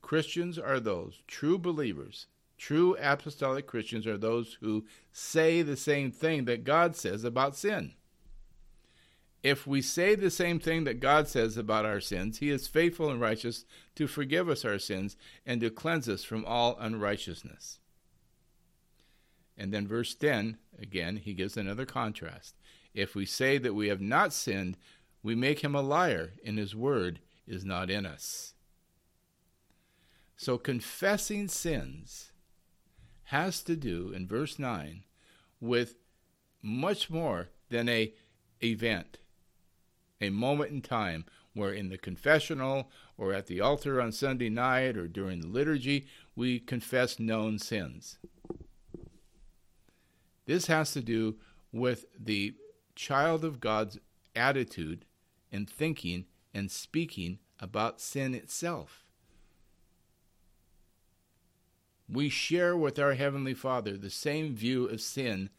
Christians 0.02 0.60
are 0.60 0.82
those, 0.82 1.22
true 1.28 1.58
believers, 1.58 2.28
true 2.58 2.98
apostolic 3.00 3.68
Christians 3.68 4.06
are 4.06 4.18
those 4.18 4.58
who 4.60 4.84
say 5.14 5.62
the 5.62 5.78
same 5.78 6.12
thing 6.12 6.44
that 6.44 6.66
God 6.66 6.98
says 6.98 7.24
about 7.24 7.56
sin. 7.56 7.94
If 9.44 9.66
we 9.66 9.82
say 9.82 10.14
the 10.14 10.30
same 10.30 10.60
thing 10.60 10.84
that 10.84 11.00
God 11.00 11.28
says 11.28 11.58
about 11.58 11.86
our 11.86 12.00
sins, 12.00 12.38
He 12.38 12.52
is 12.52 12.68
faithful 12.68 13.10
and 13.10 13.20
righteous 13.20 13.66
to 13.96 14.08
forgive 14.08 14.50
us 14.50 14.64
our 14.64 14.78
sins 14.78 15.18
and 15.46 15.60
to 15.62 15.70
cleanse 15.70 16.08
us 16.08 16.24
from 16.24 16.46
all 16.46 16.78
unrighteousness. 16.80 17.80
And 19.58 19.74
then, 19.74 19.88
verse 19.88 20.16
10, 20.16 20.58
again, 20.80 21.18
he 21.18 21.34
gives 21.34 21.58
another 21.58 21.86
contrast. 21.86 22.56
If 22.94 23.16
we 23.16 23.26
say 23.26 23.58
that 23.60 23.76
we 23.76 23.90
have 23.90 24.02
not 24.02 24.34
sinned, 24.34 24.78
we 25.22 25.36
make 25.36 25.64
him 25.64 25.76
a 25.76 25.82
liar, 25.82 26.34
and 26.44 26.58
his 26.58 26.76
word 26.76 27.20
is 27.48 27.64
not 27.64 27.90
in 27.90 28.06
us. 28.06 28.54
So, 30.36 30.58
confessing 30.58 31.48
sins 31.48 32.32
has 33.26 33.62
to 33.64 33.76
do, 33.76 34.12
in 34.12 34.28
verse 34.28 34.58
9, 34.58 35.04
with 35.60 35.96
much 36.64 37.10
more 37.10 37.50
than 37.70 37.88
a 37.88 38.14
event 38.64 39.20
a 40.22 40.30
moment 40.30 40.72
in 40.72 40.82
time 40.82 41.26
where 41.54 41.74
in 41.74 41.90
the 41.90 41.98
confessional 41.98 42.90
or 43.18 43.34
at 43.34 43.48
the 43.48 43.60
altar 43.60 44.02
on 44.02 44.12
Sunday 44.12 44.50
night 44.50 44.96
or 44.96 45.08
during 45.08 45.42
the 45.42 45.48
liturgy 45.48 46.08
we 46.36 46.60
confess 46.60 47.20
known 47.20 47.60
sins. 47.60 48.18
This 50.46 50.68
has 50.68 50.94
to 50.94 51.02
do 51.02 51.36
with 51.72 52.06
the 52.18 52.56
child 52.96 53.44
of 53.44 53.60
God's 53.60 54.00
attitude 54.36 55.06
and 55.52 55.70
thinking 55.70 56.26
and 56.54 56.72
speaking 56.72 57.40
about 57.60 58.02
sin 58.02 58.34
itself. 58.34 59.06
We 62.10 62.28
share 62.30 62.76
with 62.76 63.00
our 63.00 63.14
Heavenly 63.14 63.54
Father 63.54 63.96
the 63.96 64.10
same 64.10 64.54
view 64.54 64.86
of 64.86 65.00
sin 65.00 65.50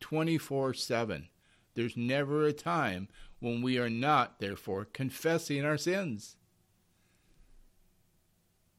24 0.00 0.74
7. 0.74 1.28
There's 1.74 1.96
never 1.96 2.44
a 2.44 2.52
time 2.52 3.08
when 3.40 3.62
we 3.62 3.78
are 3.78 3.90
not, 3.90 4.40
therefore, 4.40 4.84
confessing 4.84 5.64
our 5.64 5.78
sins. 5.78 6.36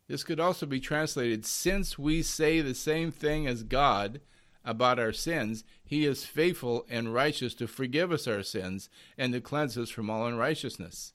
This 0.08 0.24
could 0.24 0.39
also 0.39 0.66
be 0.66 0.80
translated 0.80 1.46
since 1.46 2.00
we 2.00 2.24
say 2.24 2.62
the 2.62 2.74
same 2.74 3.12
thing 3.12 3.46
as 3.46 3.63
God 3.63 4.22
about 4.66 5.00
our 5.00 5.13
sins, 5.13 5.63
he 5.84 6.06
is 6.06 6.25
faithful 6.25 6.86
and 6.89 7.13
righteous 7.13 7.54
to 7.56 7.68
forgive 7.68 8.12
us 8.12 8.28
our 8.28 8.44
sins 8.44 8.89
and 9.18 9.34
to 9.34 9.42
cleanse 9.42 9.78
us 9.78 9.89
from 9.89 10.10
all 10.10 10.28
unrighteousness. 10.28 11.13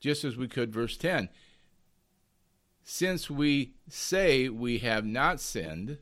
Just 0.00 0.24
as 0.24 0.36
we 0.36 0.48
could, 0.48 0.72
verse 0.72 0.96
10 0.96 1.28
Since 2.82 3.30
we 3.30 3.74
say 3.88 4.48
we 4.48 4.78
have 4.78 5.04
not 5.04 5.40
sinned, 5.40 5.98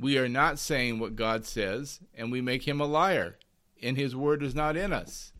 we 0.00 0.16
are 0.16 0.28
not 0.28 0.58
saying 0.58 0.98
what 0.98 1.14
God 1.14 1.44
says, 1.44 2.00
and 2.14 2.32
we 2.32 2.40
make 2.40 2.66
him 2.66 2.80
a 2.80 2.86
liar, 2.86 3.36
and 3.82 3.96
his 3.96 4.16
word 4.16 4.42
is 4.42 4.54
not 4.54 4.76
in 4.76 4.92
us. 4.92 5.32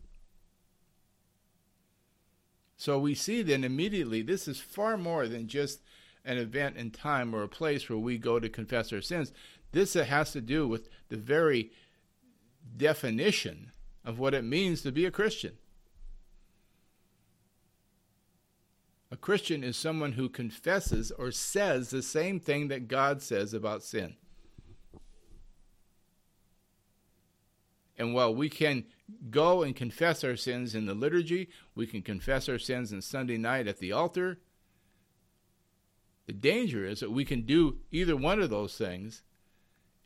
So 2.77 2.99
we 2.99 3.15
see 3.15 3.41
then 3.41 3.63
immediately 3.63 4.21
this 4.21 4.47
is 4.47 4.59
far 4.59 4.97
more 4.97 5.27
than 5.27 5.47
just 5.47 5.81
an 6.23 6.37
event 6.37 6.77
in 6.77 6.91
time 6.91 7.33
or 7.33 7.43
a 7.43 7.47
place 7.47 7.89
where 7.89 7.97
we 7.97 8.17
go 8.17 8.39
to 8.39 8.49
confess 8.49 8.93
our 8.93 9.01
sins. 9.01 9.33
This 9.71 9.93
has 9.93 10.31
to 10.33 10.41
do 10.41 10.67
with 10.67 10.89
the 11.09 11.17
very 11.17 11.71
definition 12.77 13.71
of 14.05 14.19
what 14.19 14.33
it 14.33 14.43
means 14.43 14.81
to 14.81 14.91
be 14.91 15.05
a 15.05 15.11
Christian. 15.11 15.53
A 19.11 19.17
Christian 19.17 19.63
is 19.63 19.75
someone 19.75 20.13
who 20.13 20.29
confesses 20.29 21.11
or 21.11 21.31
says 21.31 21.89
the 21.89 22.01
same 22.01 22.39
thing 22.39 22.67
that 22.69 22.87
God 22.87 23.21
says 23.21 23.53
about 23.53 23.83
sin. 23.83 24.15
And 27.97 28.13
while 28.13 28.33
we 28.33 28.49
can 28.49 28.85
go 29.29 29.63
and 29.63 29.75
confess 29.75 30.23
our 30.23 30.35
sins 30.35 30.73
in 30.73 30.85
the 30.85 30.93
liturgy, 30.93 31.49
we 31.75 31.85
can 31.85 32.01
confess 32.01 32.47
our 32.49 32.59
sins 32.59 32.93
on 32.93 33.01
Sunday 33.01 33.37
night 33.37 33.67
at 33.67 33.79
the 33.79 33.91
altar. 33.91 34.39
The 36.27 36.33
danger 36.33 36.85
is 36.85 37.01
that 37.01 37.11
we 37.11 37.25
can 37.25 37.41
do 37.41 37.79
either 37.91 38.15
one 38.15 38.41
of 38.41 38.49
those 38.49 38.77
things 38.77 39.23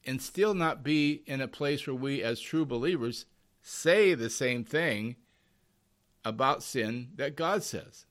and 0.05 0.21
still 0.21 0.53
not 0.53 0.83
be 0.83 1.23
in 1.25 1.41
a 1.41 1.47
place 1.47 1.85
where 1.85 1.95
we, 1.95 2.21
as 2.21 2.39
true 2.39 2.65
believers, 2.65 3.25
say 3.61 4.13
the 4.13 4.29
same 4.29 4.63
thing 4.63 5.15
about 6.23 6.63
sin 6.63 7.09
that 7.15 7.35
God 7.35 7.63
says. 7.63 8.05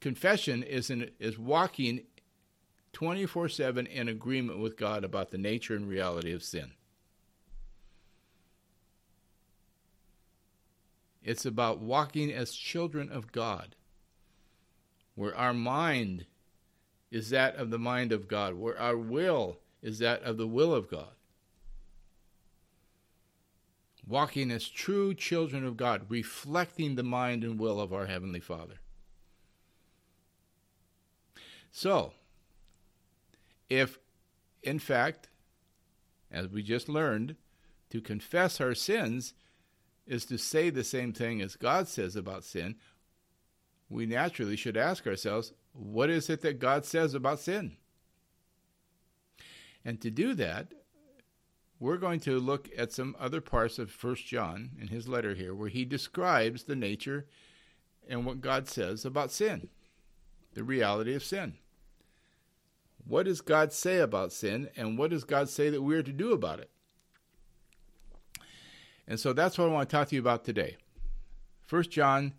Confession 0.00 0.62
is, 0.62 0.90
is 0.90 1.38
walking 1.38 2.02
24 2.94 3.50
7 3.50 3.86
in 3.86 4.08
agreement 4.08 4.58
with 4.58 4.78
God 4.78 5.04
about 5.04 5.30
the 5.30 5.38
nature 5.38 5.76
and 5.76 5.88
reality 5.88 6.32
of 6.32 6.42
sin. 6.42 6.72
It's 11.22 11.44
about 11.44 11.80
walking 11.80 12.30
as 12.30 12.54
children 12.54 13.10
of 13.10 13.32
God, 13.32 13.76
where 15.14 15.36
our 15.36 15.54
mind 15.54 16.26
is 17.10 17.30
that 17.30 17.56
of 17.56 17.70
the 17.70 17.78
mind 17.78 18.12
of 18.12 18.28
God, 18.28 18.54
where 18.54 18.78
our 18.78 18.96
will 18.96 19.58
is 19.82 19.98
that 19.98 20.22
of 20.22 20.36
the 20.36 20.46
will 20.46 20.74
of 20.74 20.90
God. 20.90 21.12
Walking 24.06 24.50
as 24.50 24.68
true 24.68 25.14
children 25.14 25.64
of 25.64 25.78
God, 25.78 26.06
reflecting 26.08 26.94
the 26.94 27.02
mind 27.02 27.42
and 27.42 27.58
will 27.58 27.80
of 27.80 27.92
our 27.92 28.06
Heavenly 28.06 28.40
Father. 28.40 28.80
So, 31.72 32.12
if, 33.68 33.98
in 34.62 34.78
fact, 34.78 35.28
as 36.30 36.48
we 36.48 36.62
just 36.62 36.88
learned, 36.88 37.36
to 37.90 38.00
confess 38.00 38.60
our 38.60 38.74
sins 38.74 39.34
is 40.06 40.24
to 40.26 40.36
say 40.36 40.70
the 40.70 40.84
same 40.84 41.12
thing 41.12 41.40
as 41.40 41.56
God 41.56 41.88
says 41.88 42.16
about 42.16 42.44
sin, 42.44 42.76
we 43.88 44.06
naturally 44.06 44.56
should 44.56 44.76
ask 44.76 45.06
ourselves, 45.06 45.52
what 45.72 46.10
is 46.10 46.28
it 46.28 46.40
that 46.42 46.58
God 46.58 46.84
says 46.84 47.14
about 47.14 47.40
sin? 47.40 47.76
And 49.84 50.00
to 50.00 50.10
do 50.10 50.34
that, 50.34 50.72
we're 51.78 51.98
going 51.98 52.20
to 52.20 52.38
look 52.38 52.68
at 52.76 52.92
some 52.92 53.14
other 53.18 53.40
parts 53.40 53.78
of 53.78 53.92
1 54.02 54.16
John 54.16 54.70
in 54.80 54.88
his 54.88 55.08
letter 55.08 55.34
here 55.34 55.54
where 55.54 55.68
he 55.68 55.84
describes 55.84 56.64
the 56.64 56.76
nature 56.76 57.26
and 58.08 58.24
what 58.24 58.40
God 58.40 58.68
says 58.68 59.04
about 59.04 59.30
sin, 59.30 59.68
the 60.54 60.64
reality 60.64 61.14
of 61.14 61.22
sin. 61.22 61.54
What 63.06 63.26
does 63.26 63.40
God 63.40 63.72
say 63.72 63.98
about 63.98 64.32
sin, 64.32 64.70
and 64.76 64.96
what 64.96 65.10
does 65.10 65.24
God 65.24 65.48
say 65.48 65.68
that 65.70 65.82
we 65.82 65.94
are 65.94 66.02
to 66.02 66.12
do 66.12 66.32
about 66.32 66.60
it? 66.60 66.70
And 69.06 69.20
so 69.20 69.32
that's 69.32 69.58
what 69.58 69.68
I 69.68 69.72
want 69.72 69.88
to 69.88 69.96
talk 69.96 70.08
to 70.08 70.14
you 70.14 70.20
about 70.20 70.44
today. 70.44 70.76
First 71.66 71.90
John, 71.90 72.34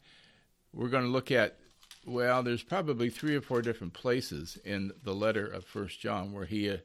we're 0.74 0.90
going 0.90 1.04
to 1.04 1.10
look 1.10 1.32
at 1.32 1.60
well, 2.06 2.44
there's 2.44 2.62
probably 2.62 3.10
three 3.10 3.36
or 3.36 3.42
four 3.42 3.64
different 3.64 3.94
places 3.94 4.60
in 4.64 4.92
the 5.04 5.16
letter 5.16 5.46
of 5.46 5.66
First 5.66 6.00
John 6.00 6.34
where 6.34 6.46
he 6.46 6.70
uh, 6.70 6.78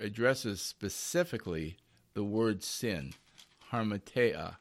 addresses 0.00 0.60
specifically 0.60 1.76
the 2.14 2.24
word 2.24 2.64
sin, 2.64 3.12
hamartia 3.70 4.56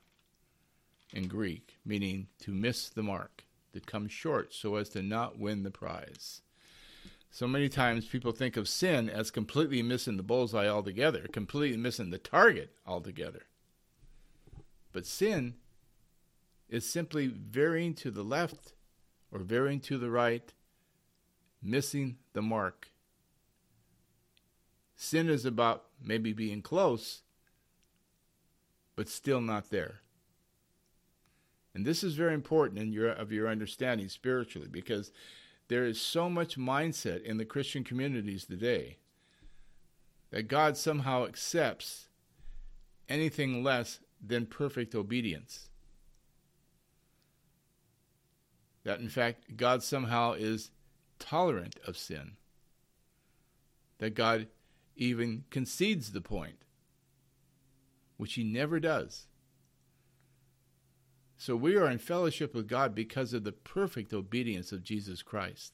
in 1.14 1.28
Greek, 1.28 1.78
meaning 1.84 2.28
to 2.42 2.52
miss 2.52 2.90
the 2.90 3.02
mark, 3.02 3.46
to 3.74 3.80
come 3.80 4.08
short 4.08 4.54
so 4.54 4.76
as 4.76 4.90
to 4.90 5.02
not 5.02 5.40
win 5.40 5.64
the 5.64 5.72
prize. 5.72 6.42
So 7.34 7.48
many 7.48 7.70
times 7.70 8.06
people 8.06 8.34
think 8.34 8.58
of 8.58 8.68
sin 8.68 9.10
as 9.10 9.32
completely 9.32 9.82
missing 9.82 10.18
the 10.18 10.24
bullseye 10.24 10.68
altogether, 10.68 11.28
completely 11.32 11.78
missing 11.78 12.10
the 12.10 12.18
target 12.18 12.76
altogether. 12.86 13.44
But 14.92 15.06
sin 15.06 15.56
is 16.70 16.88
simply 16.88 17.28
veering 17.28 17.94
to 17.96 18.12
the 18.12 18.24
left 18.24 18.74
or 19.32 19.40
veering 19.40 19.80
to 19.80 19.98
the 19.98 20.10
right, 20.10 20.54
missing 21.64 22.18
the 22.34 22.42
mark. 22.42 22.90
Sin 24.98 25.30
is 25.30 25.46
about 25.46 25.86
maybe 26.04 26.34
being 26.34 26.62
close, 26.62 27.22
but 28.98 29.08
still 29.08 29.40
not 29.40 29.70
there. 29.70 30.02
And 31.74 31.86
this 31.86 32.04
is 32.04 32.16
very 32.16 32.34
important 32.34 32.82
in 32.82 32.92
your 32.92 33.10
of 33.10 33.32
your 33.32 33.48
understanding 33.48 34.10
spiritually 34.10 34.68
because 34.70 35.14
there 35.72 35.86
is 35.86 36.02
so 36.02 36.30
much 36.30 36.58
mindset 36.58 37.24
in 37.24 37.38
the 37.38 37.46
Christian 37.46 37.82
communities 37.82 38.44
today 38.44 38.98
that 40.30 40.50
God 40.50 40.76
somehow 40.76 41.26
accepts 41.26 42.10
anything 43.08 43.64
less 43.64 44.02
than 44.22 44.48
perfect 44.48 44.94
obedience. 44.94 45.70
That 48.84 49.00
in 49.00 49.08
fact, 49.08 49.56
God 49.56 49.82
somehow 49.82 50.34
is 50.34 50.72
tolerant 51.20 51.80
of 51.88 51.98
sin. 51.98 52.34
That 54.00 54.14
God 54.14 54.48
even 54.98 55.46
concedes 55.52 56.12
the 56.12 56.20
point, 56.20 56.66
which 58.18 58.34
he 58.34 58.44
never 58.44 58.82
does. 58.82 59.28
So 61.42 61.56
we 61.56 61.76
are 61.76 61.90
in 61.90 61.98
fellowship 61.98 62.54
with 62.54 62.68
God 62.68 62.94
because 62.94 63.34
of 63.34 63.44
the 63.44 63.52
perfect 63.52 64.14
obedience 64.14 64.72
of 64.72 64.84
Jesus 64.84 65.24
Christ. 65.24 65.74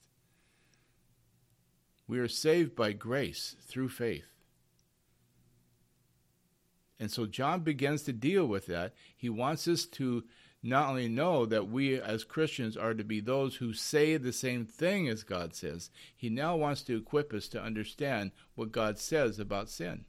We 2.06 2.18
are 2.20 2.26
saved 2.26 2.74
by 2.74 2.92
grace 2.92 3.54
through 3.60 3.90
faith. 3.90 4.24
And 6.98 7.10
so 7.10 7.26
John 7.26 7.60
begins 7.60 8.00
to 8.04 8.14
deal 8.14 8.46
with 8.46 8.64
that. 8.68 8.94
He 9.14 9.28
wants 9.28 9.68
us 9.68 9.84
to 9.84 10.24
not 10.62 10.88
only 10.88 11.06
know 11.06 11.44
that 11.44 11.68
we 11.68 12.00
as 12.00 12.24
Christians 12.24 12.74
are 12.74 12.94
to 12.94 13.04
be 13.04 13.20
those 13.20 13.56
who 13.56 13.74
say 13.74 14.16
the 14.16 14.32
same 14.32 14.64
thing 14.64 15.06
as 15.06 15.22
God 15.22 15.54
says, 15.54 15.90
he 16.16 16.30
now 16.30 16.56
wants 16.56 16.80
to 16.84 16.96
equip 16.96 17.34
us 17.34 17.46
to 17.48 17.62
understand 17.62 18.30
what 18.54 18.72
God 18.72 18.98
says 18.98 19.38
about 19.38 19.68
sin. 19.68 20.06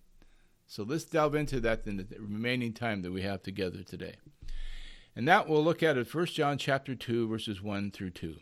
So 0.68 0.84
let's 0.84 1.04
delve 1.04 1.36
into 1.36 1.60
that 1.60 1.86
in 1.86 1.98
the 1.98 2.08
remaining 2.18 2.72
time 2.72 3.02
that 3.02 3.12
we 3.12 3.24
have 3.24 3.44
together 3.44 3.84
today. 3.84 4.16
And 5.20 5.28
that 5.28 5.50
we'll 5.50 5.62
look 5.62 5.84
at 5.84 5.98
at 5.98 6.16
1 6.16 6.26
John 6.28 6.58
chapter 6.58 6.96
2 6.96 7.28
verses 7.28 7.62
1 7.62 7.92
through 7.92 8.12
2. 8.12 8.38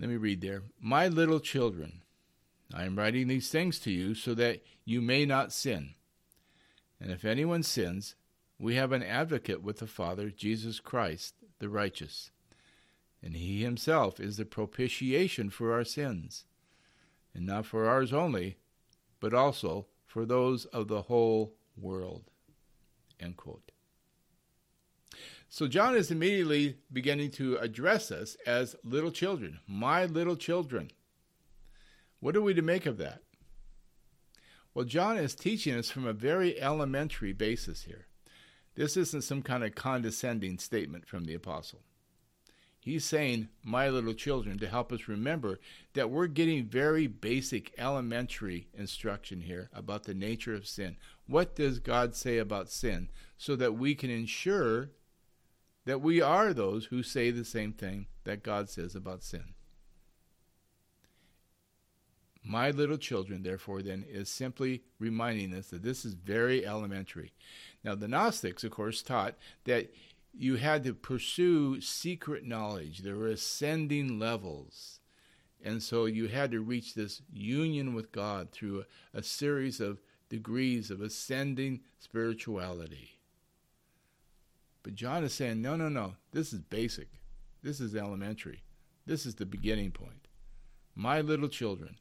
Let 0.00 0.08
me 0.08 0.16
read 0.16 0.40
there. 0.40 0.62
My 0.80 1.06
little 1.06 1.38
children, 1.38 2.00
I 2.72 2.84
am 2.84 2.96
writing 2.96 3.28
these 3.28 3.50
things 3.50 3.78
to 3.80 3.90
you 3.90 4.14
so 4.14 4.32
that 4.32 4.62
you 4.86 5.02
may 5.02 5.26
not 5.26 5.52
sin. 5.52 5.90
And 6.98 7.10
if 7.10 7.26
anyone 7.26 7.62
sins, 7.62 8.14
we 8.58 8.76
have 8.76 8.92
an 8.92 9.02
advocate 9.02 9.62
with 9.62 9.80
the 9.80 9.86
Father, 9.86 10.30
Jesus 10.30 10.80
Christ, 10.80 11.34
the 11.58 11.68
righteous. 11.68 12.30
And 13.22 13.36
he 13.36 13.62
himself 13.62 14.18
is 14.18 14.38
the 14.38 14.46
propitiation 14.46 15.50
for 15.50 15.74
our 15.74 15.84
sins, 15.84 16.46
and 17.34 17.44
not 17.44 17.66
for 17.66 17.86
ours 17.86 18.14
only, 18.14 18.56
but 19.20 19.34
also 19.34 19.88
for 20.06 20.24
those 20.24 20.64
of 20.64 20.88
the 20.88 21.02
whole 21.02 21.52
world. 21.76 22.30
End 23.20 23.36
quote. 23.36 23.73
So 25.54 25.68
John 25.68 25.94
is 25.94 26.10
immediately 26.10 26.78
beginning 26.92 27.30
to 27.34 27.58
address 27.58 28.10
us 28.10 28.36
as 28.44 28.74
little 28.82 29.12
children, 29.12 29.60
my 29.68 30.04
little 30.04 30.34
children. 30.34 30.90
What 32.18 32.34
are 32.34 32.42
we 32.42 32.54
to 32.54 32.60
make 32.60 32.86
of 32.86 32.98
that? 32.98 33.20
Well, 34.74 34.84
John 34.84 35.16
is 35.16 35.36
teaching 35.36 35.76
us 35.76 35.90
from 35.90 36.08
a 36.08 36.12
very 36.12 36.60
elementary 36.60 37.32
basis 37.32 37.84
here. 37.84 38.08
This 38.74 38.96
isn't 38.96 39.22
some 39.22 39.42
kind 39.42 39.62
of 39.62 39.76
condescending 39.76 40.58
statement 40.58 41.06
from 41.06 41.22
the 41.22 41.34
apostle. 41.34 41.82
He's 42.80 43.04
saying, 43.04 43.48
my 43.62 43.88
little 43.88 44.12
children, 44.12 44.58
to 44.58 44.68
help 44.68 44.90
us 44.90 45.06
remember 45.06 45.60
that 45.92 46.10
we're 46.10 46.26
getting 46.26 46.66
very 46.66 47.06
basic 47.06 47.72
elementary 47.78 48.66
instruction 48.76 49.42
here 49.42 49.70
about 49.72 50.02
the 50.02 50.14
nature 50.14 50.54
of 50.56 50.66
sin. 50.66 50.96
What 51.28 51.54
does 51.54 51.78
God 51.78 52.16
say 52.16 52.38
about 52.38 52.72
sin 52.72 53.08
so 53.38 53.54
that 53.54 53.78
we 53.78 53.94
can 53.94 54.10
ensure 54.10 54.90
that 55.84 56.00
we 56.00 56.20
are 56.20 56.52
those 56.52 56.86
who 56.86 57.02
say 57.02 57.30
the 57.30 57.44
same 57.44 57.72
thing 57.72 58.06
that 58.24 58.42
God 58.42 58.70
says 58.70 58.94
about 58.94 59.22
sin. 59.22 59.54
My 62.46 62.70
little 62.70 62.98
children, 62.98 63.42
therefore, 63.42 63.80
then, 63.82 64.04
is 64.06 64.28
simply 64.28 64.82
reminding 64.98 65.54
us 65.54 65.68
that 65.68 65.82
this 65.82 66.04
is 66.04 66.12
very 66.12 66.66
elementary. 66.66 67.32
Now, 67.82 67.94
the 67.94 68.08
Gnostics, 68.08 68.64
of 68.64 68.70
course, 68.70 69.02
taught 69.02 69.36
that 69.64 69.94
you 70.36 70.56
had 70.56 70.84
to 70.84 70.92
pursue 70.92 71.80
secret 71.80 72.44
knowledge. 72.44 72.98
There 72.98 73.16
were 73.16 73.28
ascending 73.28 74.18
levels. 74.18 75.00
And 75.64 75.82
so 75.82 76.04
you 76.04 76.28
had 76.28 76.50
to 76.50 76.60
reach 76.60 76.94
this 76.94 77.22
union 77.32 77.94
with 77.94 78.12
God 78.12 78.50
through 78.50 78.84
a, 79.14 79.18
a 79.18 79.22
series 79.22 79.80
of 79.80 80.02
degrees 80.28 80.90
of 80.90 81.00
ascending 81.00 81.80
spirituality. 81.98 83.13
But 84.84 84.94
John 84.94 85.24
is 85.24 85.32
saying, 85.32 85.62
no, 85.62 85.74
no, 85.74 85.88
no. 85.88 86.14
This 86.30 86.52
is 86.52 86.60
basic. 86.60 87.08
This 87.62 87.80
is 87.80 87.96
elementary. 87.96 88.62
This 89.06 89.26
is 89.26 89.34
the 89.34 89.46
beginning 89.46 89.90
point. 89.90 90.28
My 90.94 91.20
little 91.20 91.48
children, 91.48 91.96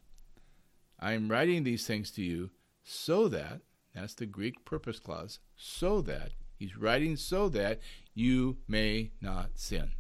I 1.00 1.14
am 1.14 1.32
writing 1.32 1.64
these 1.64 1.88
things 1.88 2.12
to 2.12 2.22
you 2.22 2.52
so 2.84 3.30
that, 3.30 3.62
that's 3.96 4.14
the 4.14 4.26
Greek 4.26 4.66
purpose 4.66 5.00
clause, 5.00 5.40
so 5.56 6.02
that, 6.02 6.34
he's 6.58 6.78
writing 6.78 7.16
so 7.16 7.48
that 7.50 7.80
you 8.14 8.58
may 8.68 9.12
not 9.22 9.52
sin. 9.56 9.94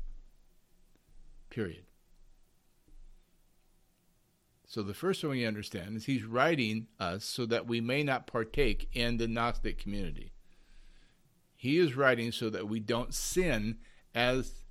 Period. 1.49 1.85
So 4.67 4.83
the 4.83 4.93
first 4.93 5.21
thing 5.21 5.29
we 5.29 5.45
understand 5.45 5.95
is 5.95 6.05
he's 6.05 6.25
writing 6.25 6.87
us 6.99 7.23
so 7.23 7.45
that 7.45 7.65
we 7.65 7.79
may 7.79 8.03
not 8.03 8.27
partake 8.27 8.89
in 8.91 9.17
the 9.17 9.27
Gnostic 9.27 9.77
community. 9.77 10.32
He 11.63 11.77
is 11.77 11.95
writing 11.95 12.33
so 12.33 12.49
that 12.49 12.67
we 12.67 12.81
don't 12.81 13.13
sin 13.13 13.77
as 14.13 14.63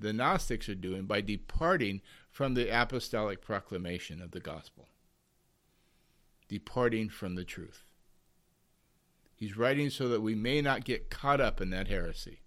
the 0.00 0.14
Gnostics 0.14 0.66
are 0.70 0.74
doing 0.74 1.04
by 1.04 1.20
departing 1.20 2.00
from 2.30 2.54
the 2.54 2.70
apostolic 2.70 3.42
proclamation 3.42 4.22
of 4.22 4.30
the 4.30 4.40
gospel, 4.40 4.88
departing 6.48 7.10
from 7.10 7.34
the 7.34 7.44
truth. 7.44 7.84
He's 9.36 9.58
writing 9.58 9.90
so 9.90 10.08
that 10.08 10.22
we 10.22 10.34
may 10.34 10.62
not 10.62 10.86
get 10.86 11.10
caught 11.10 11.38
up 11.38 11.60
in 11.60 11.68
that 11.68 11.88
heresy. 11.88 12.40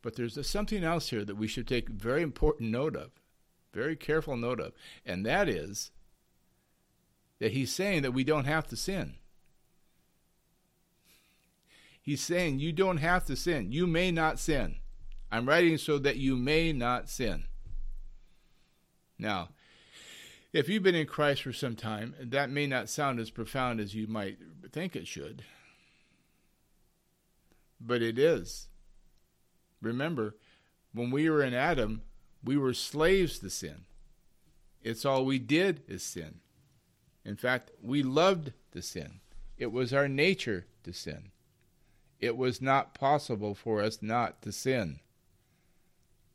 But 0.00 0.14
there's 0.14 0.38
something 0.46 0.84
else 0.84 1.08
here 1.08 1.24
that 1.24 1.34
we 1.34 1.48
should 1.48 1.66
take 1.66 1.88
very 1.88 2.22
important 2.22 2.70
note 2.70 2.94
of 2.94 3.10
very 3.72 3.96
careful 3.96 4.36
note 4.36 4.60
of, 4.60 4.74
and 5.04 5.26
that 5.26 5.48
is 5.48 5.90
that 7.40 7.50
he's 7.50 7.72
saying 7.72 8.02
that 8.02 8.12
we 8.12 8.22
don't 8.22 8.44
have 8.44 8.68
to 8.68 8.76
sin. 8.76 9.16
He's 12.04 12.20
saying 12.20 12.58
you 12.58 12.70
don't 12.70 12.98
have 12.98 13.24
to 13.24 13.34
sin. 13.34 13.72
You 13.72 13.86
may 13.86 14.10
not 14.10 14.38
sin. 14.38 14.76
I'm 15.32 15.48
writing 15.48 15.78
so 15.78 15.98
that 15.98 16.18
you 16.18 16.36
may 16.36 16.70
not 16.70 17.08
sin. 17.08 17.44
Now, 19.18 19.48
if 20.52 20.68
you've 20.68 20.82
been 20.82 20.94
in 20.94 21.06
Christ 21.06 21.42
for 21.42 21.52
some 21.54 21.74
time, 21.74 22.14
that 22.20 22.50
may 22.50 22.66
not 22.66 22.90
sound 22.90 23.20
as 23.20 23.30
profound 23.30 23.80
as 23.80 23.94
you 23.94 24.06
might 24.06 24.36
think 24.70 24.94
it 24.94 25.06
should. 25.06 25.44
But 27.80 28.02
it 28.02 28.18
is. 28.18 28.68
Remember, 29.80 30.36
when 30.92 31.10
we 31.10 31.30
were 31.30 31.42
in 31.42 31.54
Adam, 31.54 32.02
we 32.44 32.58
were 32.58 32.74
slaves 32.74 33.38
to 33.38 33.48
sin. 33.48 33.86
It's 34.82 35.06
all 35.06 35.24
we 35.24 35.38
did 35.38 35.82
is 35.88 36.02
sin. 36.02 36.40
In 37.24 37.36
fact, 37.36 37.70
we 37.80 38.02
loved 38.02 38.52
to 38.72 38.82
sin. 38.82 39.20
It 39.56 39.72
was 39.72 39.94
our 39.94 40.06
nature 40.06 40.66
to 40.82 40.92
sin. 40.92 41.30
It 42.24 42.38
was 42.38 42.62
not 42.62 42.94
possible 42.94 43.54
for 43.54 43.82
us 43.82 44.00
not 44.00 44.40
to 44.42 44.52
sin. 44.52 45.00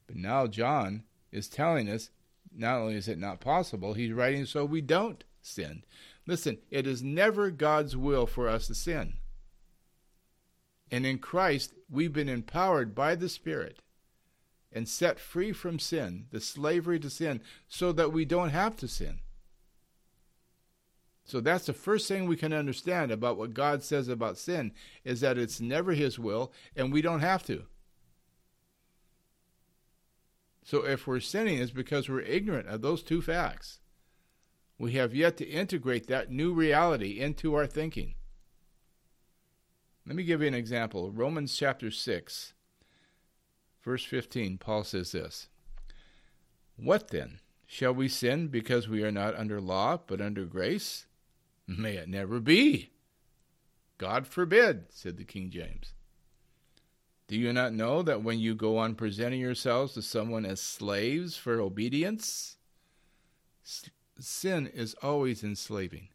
But 0.06 0.17
now 0.17 0.45
John 0.45 1.04
is 1.32 1.47
telling 1.47 1.89
us 1.89 2.12
not 2.56 2.78
only 2.78 2.95
is 2.95 3.08
it 3.08 3.17
not 3.17 3.39
possible, 3.39 3.93
he's 3.93 4.13
writing 4.13 4.45
so 4.45 4.65
we 4.65 4.82
don't 4.82 5.23
sin. 5.41 5.84
Listen, 6.28 6.60
it 6.69 6.86
is 6.86 7.02
never 7.02 7.49
God's 7.49 7.97
will 7.97 8.28
for 8.28 8.47
us 8.47 8.67
to 8.67 8.75
sin. 8.75 9.13
And 10.91 11.06
in 11.06 11.17
Christ, 11.17 11.73
we've 11.89 12.13
been 12.13 12.30
empowered 12.30 12.93
by 12.93 13.15
the 13.15 13.30
Spirit 13.30 13.80
and 14.71 14.88
set 14.88 15.19
free 15.19 15.52
from 15.52 15.80
sin, 15.80 16.28
the 16.32 16.39
slavery 16.39 16.99
to 16.99 17.10
sin, 17.10 17.41
so 17.67 17.91
that 17.91 18.13
we 18.13 18.25
don't 18.25 18.49
have 18.49 18.75
to 18.78 18.88
sin. 18.88 19.21
So 21.29 21.39
that's 21.41 21.67
the 21.67 21.73
first 21.73 22.07
thing 22.07 22.25
we 22.25 22.35
can 22.35 22.53
understand 22.53 23.11
about 23.11 23.37
what 23.37 23.53
God 23.53 23.83
says 23.83 24.07
about 24.07 24.39
sin 24.39 24.71
is 25.03 25.21
that 25.21 25.37
it's 25.37 25.61
never 25.61 25.91
his 25.91 26.17
will 26.17 26.51
and 26.75 26.91
we 26.91 27.03
don't 27.03 27.19
have 27.19 27.43
to. 27.43 27.65
So 30.63 30.87
if 30.87 31.05
we're 31.05 31.19
sinning 31.19 31.59
it's 31.59 31.69
because 31.69 32.09
we're 32.09 32.21
ignorant 32.21 32.67
of 32.67 32.81
those 32.81 33.03
two 33.03 33.21
facts. 33.21 33.77
We 34.79 34.93
have 34.93 35.13
yet 35.13 35.37
to 35.37 35.45
integrate 35.45 36.07
that 36.07 36.31
new 36.31 36.51
reality 36.51 37.19
into 37.19 37.53
our 37.53 37.67
thinking. 37.67 38.15
Let 40.07 40.15
me 40.15 40.23
give 40.23 40.41
you 40.41 40.47
an 40.47 40.55
example. 40.55 41.11
Romans 41.11 41.55
chapter 41.55 41.91
6 41.91 42.53
Verse 43.83 44.03
15, 44.03 44.57
Paul 44.57 44.83
says 44.83 45.11
this 45.11 45.47
What 46.75 47.09
then? 47.09 47.39
Shall 47.67 47.93
we 47.93 48.07
sin 48.07 48.47
because 48.47 48.87
we 48.87 49.03
are 49.03 49.11
not 49.11 49.35
under 49.35 49.61
law, 49.61 49.99
but 50.07 50.21
under 50.21 50.45
grace? 50.45 51.05
May 51.77 51.97
it 51.97 52.10
never 52.10 52.39
be. 52.39 52.89
God 53.99 54.25
forbid, 54.25 54.86
said 54.89 55.17
the 55.17 55.23
King 55.23 55.51
James. 55.51 55.93
Do 57.27 57.38
you 57.38 57.53
not 57.53 57.73
know 57.73 58.01
that 58.01 58.23
when 58.23 58.39
you 58.39 58.55
go 58.55 58.77
on 58.77 58.95
presenting 58.95 59.39
yourselves 59.39 59.93
to 59.93 60.01
someone 60.01 60.47
as 60.47 60.60
slaves 60.60 61.38
for 61.38 61.60
obedience, 61.60 62.58
sin 64.19 64.65
is 64.65 64.95
always 65.03 65.43
enslaving? 65.43 66.08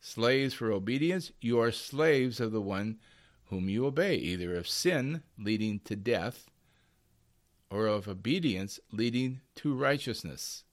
Slaves 0.00 0.54
for 0.54 0.72
obedience, 0.72 1.30
you 1.40 1.60
are 1.60 1.70
slaves 1.70 2.40
of 2.40 2.50
the 2.50 2.60
one 2.60 2.98
whom 3.44 3.68
you 3.68 3.86
obey, 3.86 4.16
either 4.16 4.56
of 4.56 4.66
sin 4.66 5.22
leading 5.38 5.78
to 5.84 5.94
death 5.94 6.50
or 7.70 7.86
of 7.86 8.08
obedience 8.08 8.80
leading 8.90 9.40
to 9.54 9.72
righteousness. 9.72 10.64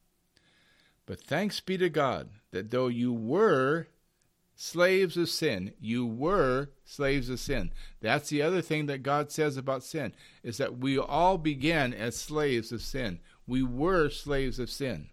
But 1.08 1.22
thanks 1.22 1.60
be 1.62 1.78
to 1.78 1.89
God 1.89 2.30
that 2.52 2.70
though 2.70 2.88
you 2.88 3.12
were 3.12 3.88
slaves 4.56 5.15
of 5.15 5.30
sin, 5.30 5.74
you 5.80 6.06
were 6.06 6.70
slaves 6.84 7.30
of 7.30 7.39
sin. 7.39 7.72
That's 8.02 8.30
the 8.30 8.41
other 8.41 8.62
thing 8.62 8.88
that 8.88 9.04
God 9.04 9.32
says 9.32 9.56
about 9.56 9.84
sin 9.84 10.13
is 10.43 10.58
that 10.58 10.78
we 10.78 11.00
all 11.00 11.38
began 11.38 11.93
as 11.93 12.15
slaves 12.17 12.72
of 12.72 12.82
sin. 12.82 13.20
We 13.48 13.63
were 13.63 14.10
slaves 14.10 14.60
of 14.60 14.70
sin. 14.70 15.10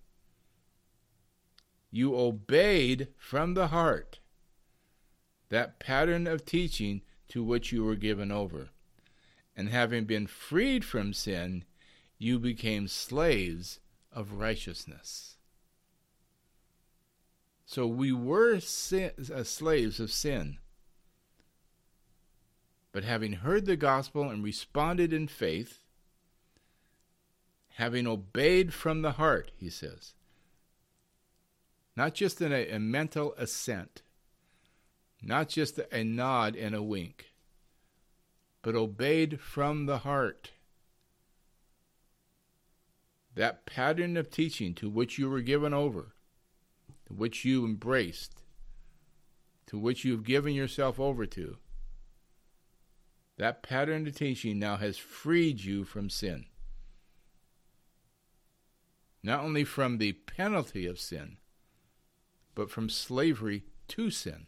You 1.92 2.16
obeyed 2.16 3.08
from 3.16 3.54
the 3.54 3.68
heart 3.68 4.18
that 5.50 5.78
pattern 5.78 6.26
of 6.26 6.44
teaching 6.44 7.02
to 7.28 7.44
which 7.44 7.70
you 7.70 7.84
were 7.84 7.94
given 7.94 8.32
over. 8.32 8.70
And 9.56 9.68
having 9.68 10.04
been 10.04 10.26
freed 10.26 10.84
from 10.84 11.12
sin, 11.12 11.64
you 12.18 12.40
became 12.40 12.88
slaves 12.88 13.78
of 14.10 14.32
righteousness. 14.32 15.33
So 17.66 17.86
we 17.86 18.12
were 18.12 18.60
sin, 18.60 19.12
uh, 19.34 19.42
slaves 19.42 19.98
of 20.00 20.12
sin. 20.12 20.58
But 22.92 23.04
having 23.04 23.32
heard 23.34 23.66
the 23.66 23.76
gospel 23.76 24.30
and 24.30 24.44
responded 24.44 25.12
in 25.12 25.26
faith, 25.26 25.82
having 27.74 28.06
obeyed 28.06 28.72
from 28.72 29.02
the 29.02 29.12
heart, 29.12 29.50
he 29.56 29.68
says, 29.68 30.14
not 31.96 32.14
just 32.14 32.40
in 32.40 32.52
a, 32.52 32.68
a 32.70 32.78
mental 32.78 33.34
assent, 33.36 34.02
not 35.22 35.48
just 35.48 35.80
a 35.90 36.04
nod 36.04 36.54
and 36.54 36.74
a 36.74 36.82
wink, 36.82 37.32
but 38.62 38.74
obeyed 38.74 39.40
from 39.40 39.86
the 39.86 39.98
heart. 39.98 40.52
That 43.34 43.66
pattern 43.66 44.16
of 44.16 44.30
teaching 44.30 44.74
to 44.74 44.88
which 44.88 45.18
you 45.18 45.28
were 45.28 45.40
given 45.40 45.74
over, 45.74 46.13
to 47.06 47.12
which 47.12 47.44
you 47.44 47.64
embraced, 47.64 48.42
to 49.66 49.78
which 49.78 50.04
you 50.04 50.12
have 50.12 50.24
given 50.24 50.54
yourself 50.54 50.98
over 50.98 51.26
to, 51.26 51.58
that 53.36 53.62
pattern 53.62 54.06
of 54.06 54.14
teaching 54.14 54.58
now 54.58 54.76
has 54.76 54.96
freed 54.96 55.62
you 55.62 55.84
from 55.84 56.08
sin. 56.08 56.46
Not 59.22 59.40
only 59.40 59.64
from 59.64 59.98
the 59.98 60.12
penalty 60.12 60.86
of 60.86 61.00
sin, 61.00 61.38
but 62.54 62.70
from 62.70 62.88
slavery 62.88 63.64
to 63.88 64.10
sin. 64.10 64.46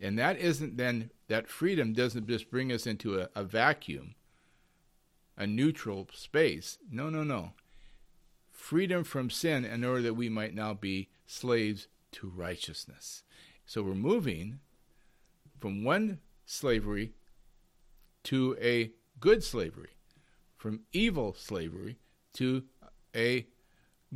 And 0.00 0.18
that 0.18 0.38
isn't 0.38 0.76
then, 0.76 1.10
that 1.28 1.48
freedom 1.48 1.92
doesn't 1.94 2.28
just 2.28 2.50
bring 2.50 2.70
us 2.70 2.86
into 2.86 3.18
a, 3.18 3.28
a 3.34 3.42
vacuum, 3.42 4.14
a 5.36 5.46
neutral 5.46 6.08
space. 6.12 6.78
No, 6.90 7.08
no, 7.08 7.24
no. 7.24 7.52
Freedom 8.56 9.04
from 9.04 9.30
sin 9.30 9.64
in 9.64 9.84
order 9.84 10.02
that 10.02 10.14
we 10.14 10.28
might 10.28 10.54
now 10.54 10.74
be 10.74 11.08
slaves 11.26 11.86
to 12.12 12.28
righteousness. 12.28 13.22
So 13.64 13.82
we're 13.82 13.94
moving 13.94 14.58
from 15.60 15.84
one 15.84 16.18
slavery 16.44 17.12
to 18.24 18.56
a 18.60 18.90
good 19.20 19.44
slavery, 19.44 19.90
from 20.56 20.80
evil 20.92 21.34
slavery 21.34 21.98
to 22.34 22.64
a 23.14 23.46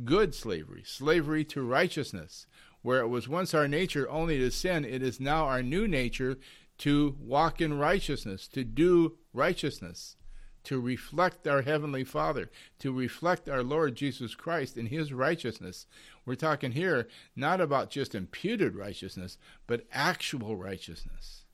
good 0.03 0.35
slavery, 0.35 0.83
slavery 0.85 1.45
to 1.45 1.61
righteousness 1.61 2.47
where 2.81 3.01
it 3.01 3.07
was 3.07 3.27
once 3.27 3.53
our 3.53 3.67
nature 3.67 4.09
only 4.09 4.37
to 4.39 4.51
sin, 4.51 4.83
it 4.83 5.03
is 5.03 5.19
now 5.19 5.45
our 5.45 5.61
new 5.61 5.87
nature 5.87 6.37
to 6.79 7.15
walk 7.19 7.61
in 7.61 7.77
righteousness, 7.77 8.47
to 8.47 8.63
do 8.63 9.17
righteousness, 9.33 10.15
to 10.63 10.79
reflect 10.79 11.47
our 11.47 11.61
Heavenly 11.61 12.03
Father, 12.03 12.49
to 12.79 12.91
reflect 12.91 13.49
our 13.49 13.63
Lord 13.63 13.95
Jesus 13.95 14.35
Christ 14.35 14.77
in 14.77 14.87
His 14.87 15.11
righteousness. 15.11 15.87
We're 16.25 16.35
talking 16.35 16.73
here 16.73 17.07
not 17.35 17.59
about 17.59 17.89
just 17.89 18.13
imputed 18.13 18.75
righteousness, 18.75 19.37
but 19.67 19.85
actual 19.91 20.55
righteousness. 20.55 21.45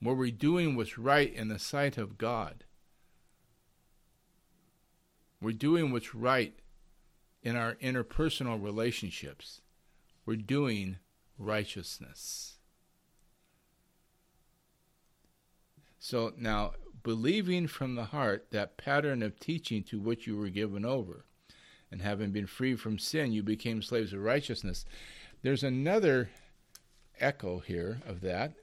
Where 0.00 0.14
we're 0.14 0.30
doing 0.30 0.76
what's 0.76 0.98
right 0.98 1.32
in 1.32 1.48
the 1.48 1.58
sight 1.58 1.98
of 1.98 2.18
God. 2.18 2.64
We're 5.40 5.52
doing 5.52 5.90
what's 5.90 6.14
right 6.14 6.54
in 7.42 7.56
our 7.56 7.74
interpersonal 7.76 8.62
relationships. 8.62 9.60
We're 10.24 10.36
doing 10.36 10.98
righteousness. 11.38 12.56
So 15.98 16.32
now, 16.36 16.72
believing 17.06 17.68
from 17.68 17.94
the 17.94 18.06
heart 18.06 18.48
that 18.50 18.76
pattern 18.76 19.22
of 19.22 19.38
teaching 19.38 19.80
to 19.80 20.00
which 20.00 20.26
you 20.26 20.36
were 20.36 20.48
given 20.48 20.84
over, 20.84 21.24
and 21.88 22.02
having 22.02 22.32
been 22.32 22.48
freed 22.48 22.80
from 22.80 22.98
sin, 22.98 23.30
you 23.30 23.44
became 23.44 23.80
slaves 23.80 24.12
of 24.12 24.18
righteousness. 24.18 24.84
There's 25.40 25.62
another 25.62 26.30
echo 27.20 27.60
here 27.60 28.02
of 28.04 28.22
that. 28.22 28.54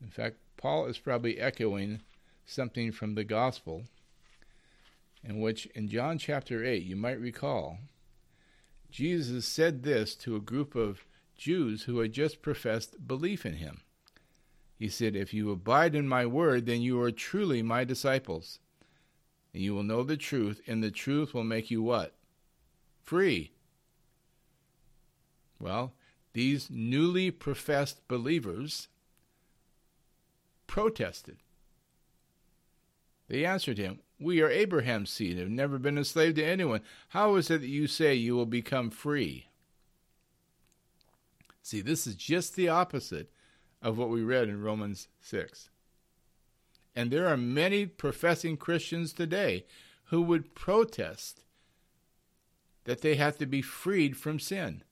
In 0.00 0.08
fact, 0.08 0.36
Paul 0.56 0.86
is 0.86 0.96
probably 0.96 1.38
echoing 1.38 2.00
something 2.46 2.90
from 2.90 3.16
the 3.16 3.24
gospel, 3.24 3.84
in 5.22 5.40
which 5.40 5.66
in 5.74 5.90
John 5.90 6.16
chapter 6.16 6.64
8, 6.64 6.84
you 6.84 6.96
might 6.96 7.20
recall, 7.20 7.80
Jesus 8.90 9.44
said 9.44 9.82
this 9.82 10.14
to 10.14 10.36
a 10.36 10.40
group 10.40 10.74
of 10.74 11.04
Jews 11.36 11.82
who 11.82 11.98
had 11.98 12.14
just 12.14 12.40
professed 12.40 13.06
belief 13.06 13.44
in 13.44 13.56
him. 13.56 13.82
He 14.78 14.88
said, 14.88 15.14
If 15.16 15.32
you 15.32 15.50
abide 15.50 15.94
in 15.94 16.08
my 16.08 16.26
word, 16.26 16.66
then 16.66 16.82
you 16.82 17.00
are 17.00 17.12
truly 17.12 17.62
my 17.62 17.84
disciples. 17.84 18.58
And 19.52 19.62
you 19.62 19.74
will 19.74 19.84
know 19.84 20.02
the 20.02 20.16
truth, 20.16 20.60
and 20.66 20.82
the 20.82 20.90
truth 20.90 21.32
will 21.32 21.44
make 21.44 21.70
you 21.70 21.82
what? 21.82 22.14
Free. 23.02 23.52
Well, 25.60 25.94
these 26.32 26.68
newly 26.70 27.30
professed 27.30 28.06
believers 28.08 28.88
protested. 30.66 31.38
They 33.28 33.44
answered 33.44 33.78
him, 33.78 34.00
We 34.18 34.42
are 34.42 34.50
Abraham's 34.50 35.10
seed, 35.10 35.38
have 35.38 35.48
never 35.48 35.78
been 35.78 35.96
enslaved 35.96 36.36
to 36.36 36.44
anyone. 36.44 36.80
How 37.10 37.36
is 37.36 37.50
it 37.50 37.60
that 37.60 37.68
you 37.68 37.86
say 37.86 38.14
you 38.14 38.34
will 38.34 38.46
become 38.46 38.90
free? 38.90 39.46
See, 41.62 41.80
this 41.80 42.06
is 42.06 42.16
just 42.16 42.56
the 42.56 42.68
opposite 42.68 43.30
of 43.84 43.98
what 43.98 44.08
we 44.08 44.22
read 44.22 44.48
in 44.48 44.62
Romans 44.62 45.06
6. 45.20 45.68
And 46.96 47.10
there 47.10 47.28
are 47.28 47.36
many 47.36 47.84
professing 47.84 48.56
Christians 48.56 49.12
today 49.12 49.66
who 50.04 50.22
would 50.22 50.54
protest 50.54 51.44
that 52.84 53.02
they 53.02 53.16
have 53.16 53.36
to 53.38 53.46
be 53.46 53.60
freed 53.60 54.16
from 54.16 54.40
sin, 54.40 54.82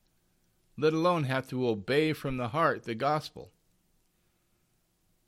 let 0.77 0.93
alone 0.93 1.25
have 1.25 1.49
to 1.49 1.67
obey 1.67 2.13
from 2.13 2.37
the 2.37 2.49
heart 2.49 2.85
the 2.85 2.95
gospel. 2.95 3.51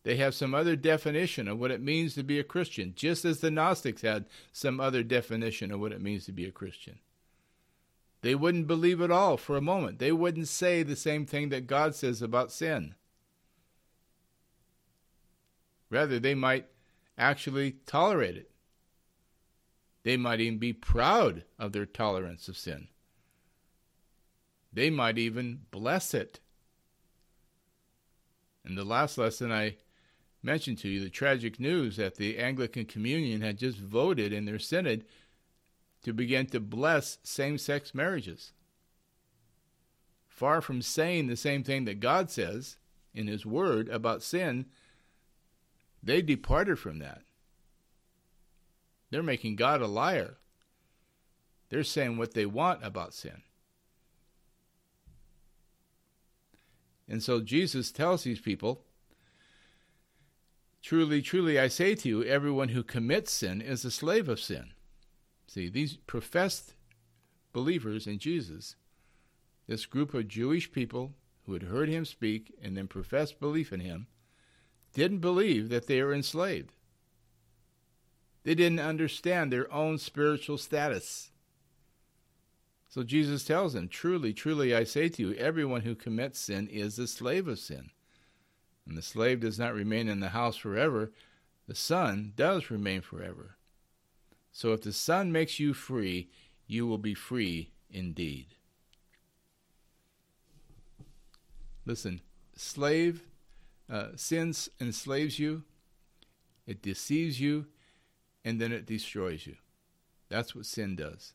They 0.02 0.16
have 0.16 0.34
some 0.34 0.54
other 0.54 0.76
definition 0.76 1.48
of 1.48 1.58
what 1.58 1.70
it 1.70 1.80
means 1.80 2.14
to 2.14 2.22
be 2.22 2.38
a 2.38 2.44
Christian, 2.44 2.92
just 2.94 3.24
as 3.24 3.40
the 3.40 3.50
Gnostics 3.50 4.02
had 4.02 4.26
some 4.52 4.78
other 4.78 5.02
definition 5.02 5.70
of 5.70 5.80
what 5.80 5.92
it 5.92 6.02
means 6.02 6.26
to 6.26 6.32
be 6.32 6.44
a 6.44 6.52
Christian. 6.52 6.98
They 8.20 8.34
wouldn't 8.34 8.66
believe 8.66 9.00
at 9.00 9.10
all 9.10 9.38
for 9.38 9.56
a 9.56 9.62
moment. 9.62 9.98
They 9.98 10.12
wouldn't 10.12 10.48
say 10.48 10.82
the 10.82 10.96
same 10.96 11.24
thing 11.24 11.48
that 11.50 11.66
God 11.66 11.94
says 11.94 12.20
about 12.20 12.52
sin. 12.52 12.94
Rather, 15.90 16.18
they 16.18 16.34
might 16.34 16.66
actually 17.16 17.72
tolerate 17.86 18.36
it. 18.36 18.50
They 20.02 20.16
might 20.16 20.40
even 20.40 20.58
be 20.58 20.72
proud 20.72 21.44
of 21.58 21.72
their 21.72 21.86
tolerance 21.86 22.48
of 22.48 22.56
sin. 22.56 22.88
They 24.72 24.90
might 24.90 25.18
even 25.18 25.62
bless 25.70 26.14
it. 26.14 26.40
In 28.64 28.74
the 28.74 28.84
last 28.84 29.16
lesson, 29.18 29.52
I 29.52 29.76
mentioned 30.42 30.78
to 30.78 30.88
you 30.88 31.00
the 31.00 31.10
tragic 31.10 31.58
news 31.58 31.96
that 31.96 32.16
the 32.16 32.38
Anglican 32.38 32.84
Communion 32.84 33.40
had 33.40 33.58
just 33.58 33.78
voted 33.78 34.32
in 34.32 34.44
their 34.44 34.58
synod 34.58 35.04
to 36.02 36.12
begin 36.12 36.46
to 36.46 36.60
bless 36.60 37.18
same 37.22 37.56
sex 37.56 37.94
marriages. 37.94 38.52
Far 40.28 40.60
from 40.60 40.82
saying 40.82 41.28
the 41.28 41.36
same 41.36 41.62
thing 41.62 41.84
that 41.86 42.00
God 42.00 42.30
says 42.30 42.76
in 43.14 43.26
His 43.26 43.46
Word 43.46 43.88
about 43.88 44.22
sin, 44.22 44.66
they 46.04 46.22
departed 46.22 46.78
from 46.78 46.98
that. 46.98 47.22
They're 49.10 49.22
making 49.22 49.56
God 49.56 49.80
a 49.80 49.86
liar. 49.86 50.36
They're 51.70 51.84
saying 51.84 52.18
what 52.18 52.34
they 52.34 52.46
want 52.46 52.84
about 52.84 53.14
sin. 53.14 53.42
And 57.08 57.22
so 57.22 57.40
Jesus 57.40 57.90
tells 57.90 58.24
these 58.24 58.40
people 58.40 58.82
Truly, 60.82 61.22
truly, 61.22 61.58
I 61.58 61.68
say 61.68 61.94
to 61.94 62.08
you, 62.10 62.24
everyone 62.24 62.68
who 62.68 62.82
commits 62.82 63.32
sin 63.32 63.62
is 63.62 63.86
a 63.86 63.90
slave 63.90 64.28
of 64.28 64.38
sin. 64.38 64.74
See, 65.46 65.70
these 65.70 65.96
professed 65.96 66.74
believers 67.54 68.06
in 68.06 68.18
Jesus, 68.18 68.76
this 69.66 69.86
group 69.86 70.12
of 70.12 70.28
Jewish 70.28 70.70
people 70.70 71.14
who 71.46 71.54
had 71.54 71.62
heard 71.62 71.88
him 71.88 72.04
speak 72.04 72.52
and 72.62 72.76
then 72.76 72.86
professed 72.86 73.40
belief 73.40 73.72
in 73.72 73.80
him, 73.80 74.08
didn't 74.94 75.18
believe 75.18 75.68
that 75.68 75.86
they 75.86 76.02
were 76.02 76.14
enslaved. 76.14 76.72
They 78.44 78.54
didn't 78.54 78.80
understand 78.80 79.52
their 79.52 79.72
own 79.72 79.98
spiritual 79.98 80.58
status. 80.58 81.30
So 82.88 83.02
Jesus 83.02 83.44
tells 83.44 83.72
them, 83.72 83.88
Truly, 83.88 84.32
truly, 84.32 84.74
I 84.74 84.84
say 84.84 85.08
to 85.08 85.22
you, 85.22 85.34
everyone 85.34 85.80
who 85.80 85.94
commits 85.94 86.38
sin 86.38 86.68
is 86.68 86.98
a 86.98 87.06
slave 87.06 87.48
of 87.48 87.58
sin. 87.58 87.90
And 88.86 88.96
the 88.96 89.02
slave 89.02 89.40
does 89.40 89.58
not 89.58 89.74
remain 89.74 90.08
in 90.08 90.20
the 90.20 90.28
house 90.28 90.56
forever, 90.56 91.10
the 91.66 91.74
son 91.74 92.32
does 92.36 92.70
remain 92.70 93.00
forever. 93.00 93.56
So 94.52 94.72
if 94.72 94.82
the 94.82 94.92
son 94.92 95.32
makes 95.32 95.58
you 95.58 95.74
free, 95.74 96.28
you 96.66 96.86
will 96.86 96.98
be 96.98 97.14
free 97.14 97.72
indeed. 97.90 98.46
Listen, 101.86 102.20
slave 102.54 103.26
uh, 103.90 104.08
sin 104.16 104.54
enslaves 104.80 105.38
you, 105.38 105.64
it 106.66 106.82
deceives 106.82 107.40
you, 107.40 107.66
and 108.44 108.60
then 108.60 108.72
it 108.72 108.86
destroys 108.86 109.46
you. 109.46 109.56
That's 110.28 110.54
what 110.54 110.66
sin 110.66 110.96
does. 110.96 111.34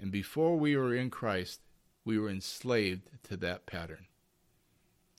And 0.00 0.10
before 0.10 0.56
we 0.56 0.76
were 0.76 0.94
in 0.94 1.10
Christ, 1.10 1.60
we 2.04 2.18
were 2.18 2.30
enslaved 2.30 3.10
to 3.24 3.36
that 3.38 3.66
pattern. 3.66 4.06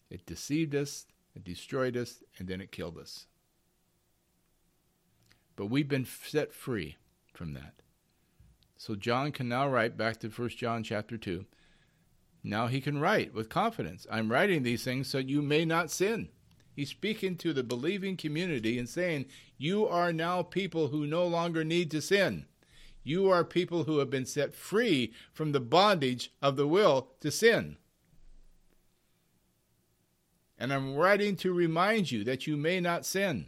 It 0.10 0.26
deceived 0.26 0.74
us, 0.74 1.06
it 1.36 1.44
destroyed 1.44 1.98
us, 1.98 2.24
and 2.38 2.48
then 2.48 2.62
it 2.62 2.72
killed 2.72 2.98
us. 2.98 3.26
But 5.56 5.66
we've 5.66 5.88
been 5.88 6.06
set 6.06 6.54
free 6.54 6.96
from 7.34 7.54
that. 7.54 7.74
So 8.78 8.96
John 8.96 9.32
can 9.32 9.50
now 9.50 9.68
write 9.68 9.98
back 9.98 10.18
to 10.20 10.30
1 10.30 10.50
John 10.50 10.84
chapter 10.84 11.18
2 11.18 11.46
now 12.50 12.68
he 12.68 12.82
can 12.82 13.00
write 13.00 13.34
with 13.34 13.50
confidence 13.50 14.08
I'm 14.10 14.32
writing 14.32 14.64
these 14.64 14.84
things 14.84 15.08
so 15.08 15.18
you 15.18 15.42
may 15.42 15.66
not 15.66 15.92
sin. 15.92 16.30
He's 16.76 16.90
speaking 16.90 17.38
to 17.38 17.54
the 17.54 17.64
believing 17.64 18.16
community 18.16 18.78
and 18.78 18.88
saying, 18.88 19.26
You 19.58 19.88
are 19.88 20.14
now 20.14 20.44
people 20.44 20.90
who 20.90 21.08
no 21.08 21.26
longer 21.26 21.64
need 21.64 21.90
to 21.92 22.02
sin. 22.02 22.46
You 23.04 23.30
are 23.32 23.44
people 23.44 23.86
who 23.86 23.98
have 23.98 24.12
been 24.12 24.28
set 24.28 24.54
free 24.54 25.12
from 25.34 25.52
the 25.52 25.60
bondage 25.60 26.32
of 26.42 26.56
the 26.56 26.68
will 26.68 27.10
to 27.22 27.32
sin. 27.32 27.78
And 30.60 30.72
I'm 30.72 30.96
writing 30.96 31.36
to 31.38 31.52
remind 31.52 32.12
you 32.12 32.24
that 32.26 32.46
you 32.46 32.58
may 32.58 32.80
not 32.80 33.06
sin. 33.06 33.48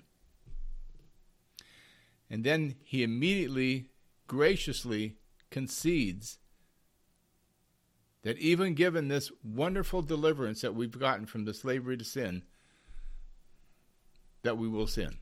And 2.30 2.44
then 2.44 2.76
he 2.84 3.04
immediately, 3.04 3.90
graciously 4.26 5.18
concedes 5.52 6.39
that 8.24 8.38
even 8.38 8.74
given 8.74 9.08
this 9.08 9.32
wonderful 9.44 10.02
deliverance 10.02 10.62
that 10.62 10.76
we've 10.76 11.00
gotten 11.00 11.26
from 11.26 11.46
the 11.46 11.54
slavery 11.54 11.98
to 11.98 12.04
sin, 12.04 12.44
that 14.44 14.58
we 14.58 14.68
will 14.68 14.88
sin. 14.88 15.18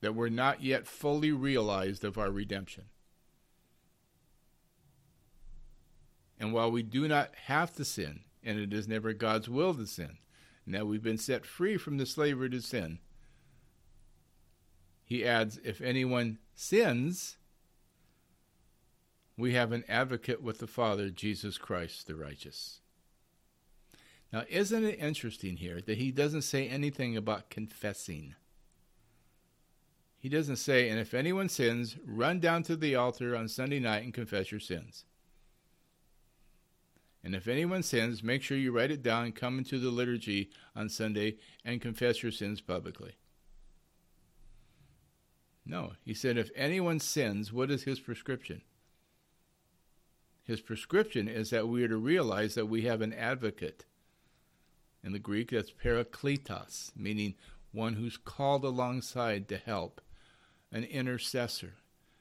That 0.00 0.14
we're 0.14 0.30
not 0.30 0.62
yet 0.62 0.86
fully 0.86 1.32
realized 1.32 2.04
of 2.04 2.16
our 2.16 2.30
redemption. 2.30 2.84
And 6.38 6.54
while 6.54 6.70
we 6.70 6.82
do 6.82 7.06
not 7.06 7.34
have 7.44 7.74
to 7.74 7.84
sin, 7.84 8.20
and 8.42 8.58
it 8.58 8.72
is 8.72 8.88
never 8.88 9.12
God's 9.12 9.48
will 9.48 9.74
to 9.74 9.86
sin, 9.86 10.16
now 10.64 10.86
we've 10.86 11.02
been 11.02 11.18
set 11.18 11.44
free 11.44 11.76
from 11.76 11.98
the 11.98 12.06
slavery 12.06 12.48
to 12.50 12.62
sin, 12.62 13.00
he 15.04 15.24
adds, 15.24 15.58
if 15.64 15.80
anyone 15.80 16.38
sins, 16.54 17.36
we 19.40 19.54
have 19.54 19.72
an 19.72 19.84
advocate 19.88 20.42
with 20.42 20.58
the 20.58 20.66
Father, 20.66 21.10
Jesus 21.10 21.58
Christ 21.58 22.06
the 22.06 22.14
righteous. 22.14 22.80
Now, 24.32 24.44
isn't 24.48 24.84
it 24.84 24.98
interesting 24.98 25.56
here 25.56 25.80
that 25.80 25.98
he 25.98 26.12
doesn't 26.12 26.42
say 26.42 26.68
anything 26.68 27.16
about 27.16 27.50
confessing? 27.50 28.34
He 30.18 30.28
doesn't 30.28 30.56
say, 30.56 30.88
and 30.88 31.00
if 31.00 31.14
anyone 31.14 31.48
sins, 31.48 31.96
run 32.04 32.38
down 32.40 32.62
to 32.64 32.76
the 32.76 32.94
altar 32.94 33.34
on 33.34 33.48
Sunday 33.48 33.80
night 33.80 34.04
and 34.04 34.14
confess 34.14 34.50
your 34.50 34.60
sins. 34.60 35.04
And 37.24 37.34
if 37.34 37.48
anyone 37.48 37.82
sins, 37.82 38.22
make 38.22 38.42
sure 38.42 38.56
you 38.56 38.72
write 38.72 38.90
it 38.90 39.02
down 39.02 39.32
come 39.32 39.58
into 39.58 39.78
the 39.78 39.90
liturgy 39.90 40.50
on 40.76 40.88
Sunday 40.88 41.36
and 41.64 41.80
confess 41.80 42.22
your 42.22 42.32
sins 42.32 42.60
publicly. 42.60 43.16
No, 45.66 45.92
he 46.04 46.14
said, 46.14 46.38
if 46.38 46.50
anyone 46.54 46.98
sins, 46.98 47.52
what 47.52 47.70
is 47.70 47.82
his 47.82 48.00
prescription? 48.00 48.62
His 50.42 50.60
prescription 50.60 51.28
is 51.28 51.50
that 51.50 51.68
we 51.68 51.84
are 51.84 51.88
to 51.88 51.96
realize 51.96 52.54
that 52.54 52.66
we 52.66 52.82
have 52.82 53.00
an 53.00 53.12
advocate 53.12 53.84
in 55.02 55.12
the 55.12 55.18
Greek, 55.18 55.50
that's 55.50 55.72
parakletos, 55.72 56.92
meaning 56.94 57.34
one 57.72 57.94
who's 57.94 58.16
called 58.16 58.64
alongside 58.64 59.48
to 59.48 59.56
help, 59.56 60.00
an 60.72 60.84
intercessor. 60.84 61.74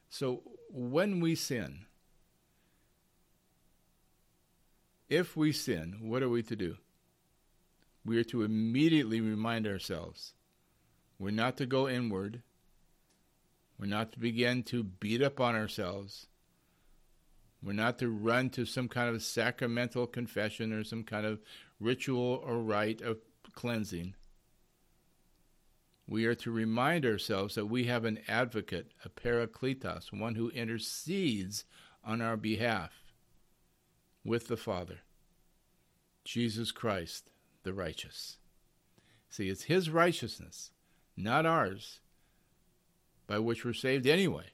So 0.10 0.43
when 0.71 1.19
we 1.19 1.36
sin, 1.36 1.86
if 5.10 5.36
we 5.36 5.51
sin, 5.51 5.97
what 6.01 6.23
are 6.23 6.29
we 6.29 6.43
to 6.43 6.55
do? 6.55 6.77
We 8.05 8.17
are 8.17 8.23
to 8.25 8.43
immediately 8.43 9.21
remind 9.21 9.67
ourselves 9.67 10.34
we're 11.17 11.32
not 11.32 11.58
to 11.58 11.65
go 11.65 11.89
inward, 11.89 12.41
we're 13.77 13.88
not 13.88 14.13
to 14.13 14.19
begin 14.19 14.63
to 14.63 14.84
beat 14.84 15.21
up 15.21 15.39
on 15.39 15.55
ourselves. 15.55 16.27
We're 17.62 17.74
not 17.74 18.00
to 18.00 18.10
run 18.10 18.50
to 18.52 18.65
some 18.65 18.88
kind 18.88 19.13
of 19.13 19.22
sacramental 19.22 20.08
confession 20.08 20.72
or 20.72 20.84
some 20.84 21.04
kind 21.04 21.26
of 21.26 21.41
ritual 21.80 22.41
or 22.45 22.60
rite 22.60 23.02
of 23.02 23.19
cleansing. 23.54 24.15
We 26.08 26.26
are 26.26 26.36
to 26.36 26.52
remind 26.52 27.06
ourselves 27.06 27.56
that 27.56 27.67
we 27.67 27.84
have 27.86 28.06
an 28.06 28.19
advocate, 28.28 28.93
a 29.06 29.10
parakletos, 29.10 30.12
one 30.12 30.36
who 30.36 30.50
intercedes 30.50 31.65
on 32.04 32.22
our 32.22 32.38
behalf 32.38 32.91
with 34.24 34.48
the 34.48 34.58
Father, 34.58 35.00
Jesus 36.24 36.72
Christ, 36.72 37.32
the 37.63 37.74
righteous. 37.74 38.38
See, 39.30 39.50
it's 39.50 39.63
His 39.63 39.89
righteousness, 39.89 40.72
not 41.15 41.45
ours, 41.45 42.00
by 43.28 43.38
which 43.38 43.63
we're 43.63 43.74
saved 43.74 44.08
anyway. 44.08 44.45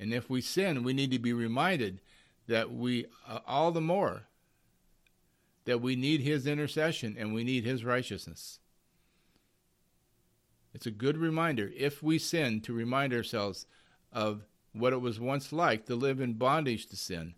And 0.00 0.12
if 0.12 0.30
we 0.30 0.40
sin, 0.40 0.84
we 0.84 0.92
need 0.92 1.10
to 1.10 1.18
be 1.18 1.32
reminded 1.32 2.00
that 2.46 2.72
we, 2.72 3.06
uh, 3.26 3.40
all 3.46 3.72
the 3.72 3.80
more, 3.80 4.22
that 5.64 5.80
we 5.80 5.96
need 5.96 6.20
His 6.20 6.46
intercession 6.46 7.16
and 7.18 7.34
we 7.34 7.44
need 7.44 7.64
His 7.64 7.84
righteousness. 7.84 8.58
It's 10.72 10.86
a 10.86 10.90
good 10.90 11.18
reminder, 11.18 11.70
if 11.76 12.02
we 12.02 12.18
sin, 12.18 12.60
to 12.62 12.72
remind 12.72 13.12
ourselves 13.12 13.66
of 14.12 14.44
what 14.72 14.92
it 14.92 15.00
was 15.00 15.18
once 15.18 15.52
like 15.52 15.86
to 15.86 15.94
live 15.94 16.20
in 16.20 16.34
bondage 16.34 16.86
to 16.86 16.96
sin. 16.96 17.34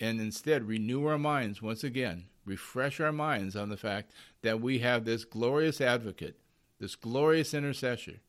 And 0.00 0.20
instead, 0.20 0.68
renew 0.68 1.06
our 1.06 1.18
minds 1.18 1.62
once 1.62 1.82
again, 1.82 2.24
refresh 2.44 3.00
our 3.00 3.12
minds 3.12 3.56
on 3.56 3.68
the 3.68 3.76
fact 3.76 4.12
that 4.42 4.60
we 4.60 4.78
have 4.80 5.04
this 5.04 5.24
glorious 5.24 5.80
advocate, 5.80 6.38
this 6.78 6.94
glorious 6.94 7.54
intercessor, 7.54 8.20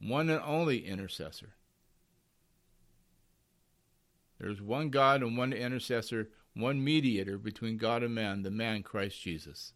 one 0.00 0.30
and 0.30 0.42
only 0.44 0.86
intercessor. 0.86 1.54
There's 4.38 4.60
one 4.60 4.90
God 4.90 5.22
and 5.22 5.38
one 5.38 5.52
intercessor, 5.52 6.28
one 6.54 6.82
mediator 6.82 7.38
between 7.38 7.76
God 7.76 8.02
and 8.02 8.14
man, 8.14 8.42
the 8.42 8.50
man 8.50 8.82
Christ 8.82 9.20
Jesus. 9.20 9.72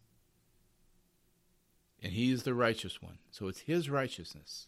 And 2.01 2.13
he 2.13 2.31
is 2.31 2.43
the 2.43 2.53
righteous 2.53 3.01
one. 3.01 3.19
So 3.31 3.47
it's 3.47 3.61
his 3.61 3.89
righteousness. 3.89 4.67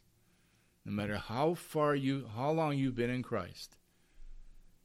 No 0.85 0.91
matter 0.91 1.17
how 1.17 1.53
far 1.53 1.95
you 1.95 2.27
how 2.35 2.51
long 2.51 2.77
you've 2.77 2.95
been 2.95 3.09
in 3.09 3.23
Christ. 3.23 3.75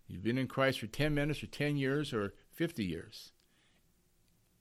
You've 0.07 0.23
been 0.23 0.39
in 0.39 0.47
Christ 0.47 0.81
for 0.81 0.87
10 0.87 1.15
minutes 1.15 1.43
or 1.43 1.47
10 1.47 1.77
years 1.77 2.13
or 2.13 2.35
50 2.53 2.85
years. 2.85 3.33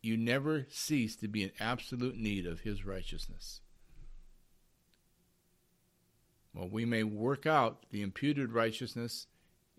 You 0.02 0.18
never 0.18 0.66
cease 0.70 1.16
to 1.18 1.28
be 1.28 1.44
in 1.44 1.52
absolute 1.60 2.18
need 2.18 2.46
of 2.46 2.62
his 2.62 2.86
righteousness. 2.86 3.62
Well, 6.56 6.70
we 6.70 6.86
may 6.86 7.04
work 7.04 7.46
out 7.46 7.84
the 7.92 8.02
imputed 8.02 8.54
righteousness 8.54 9.28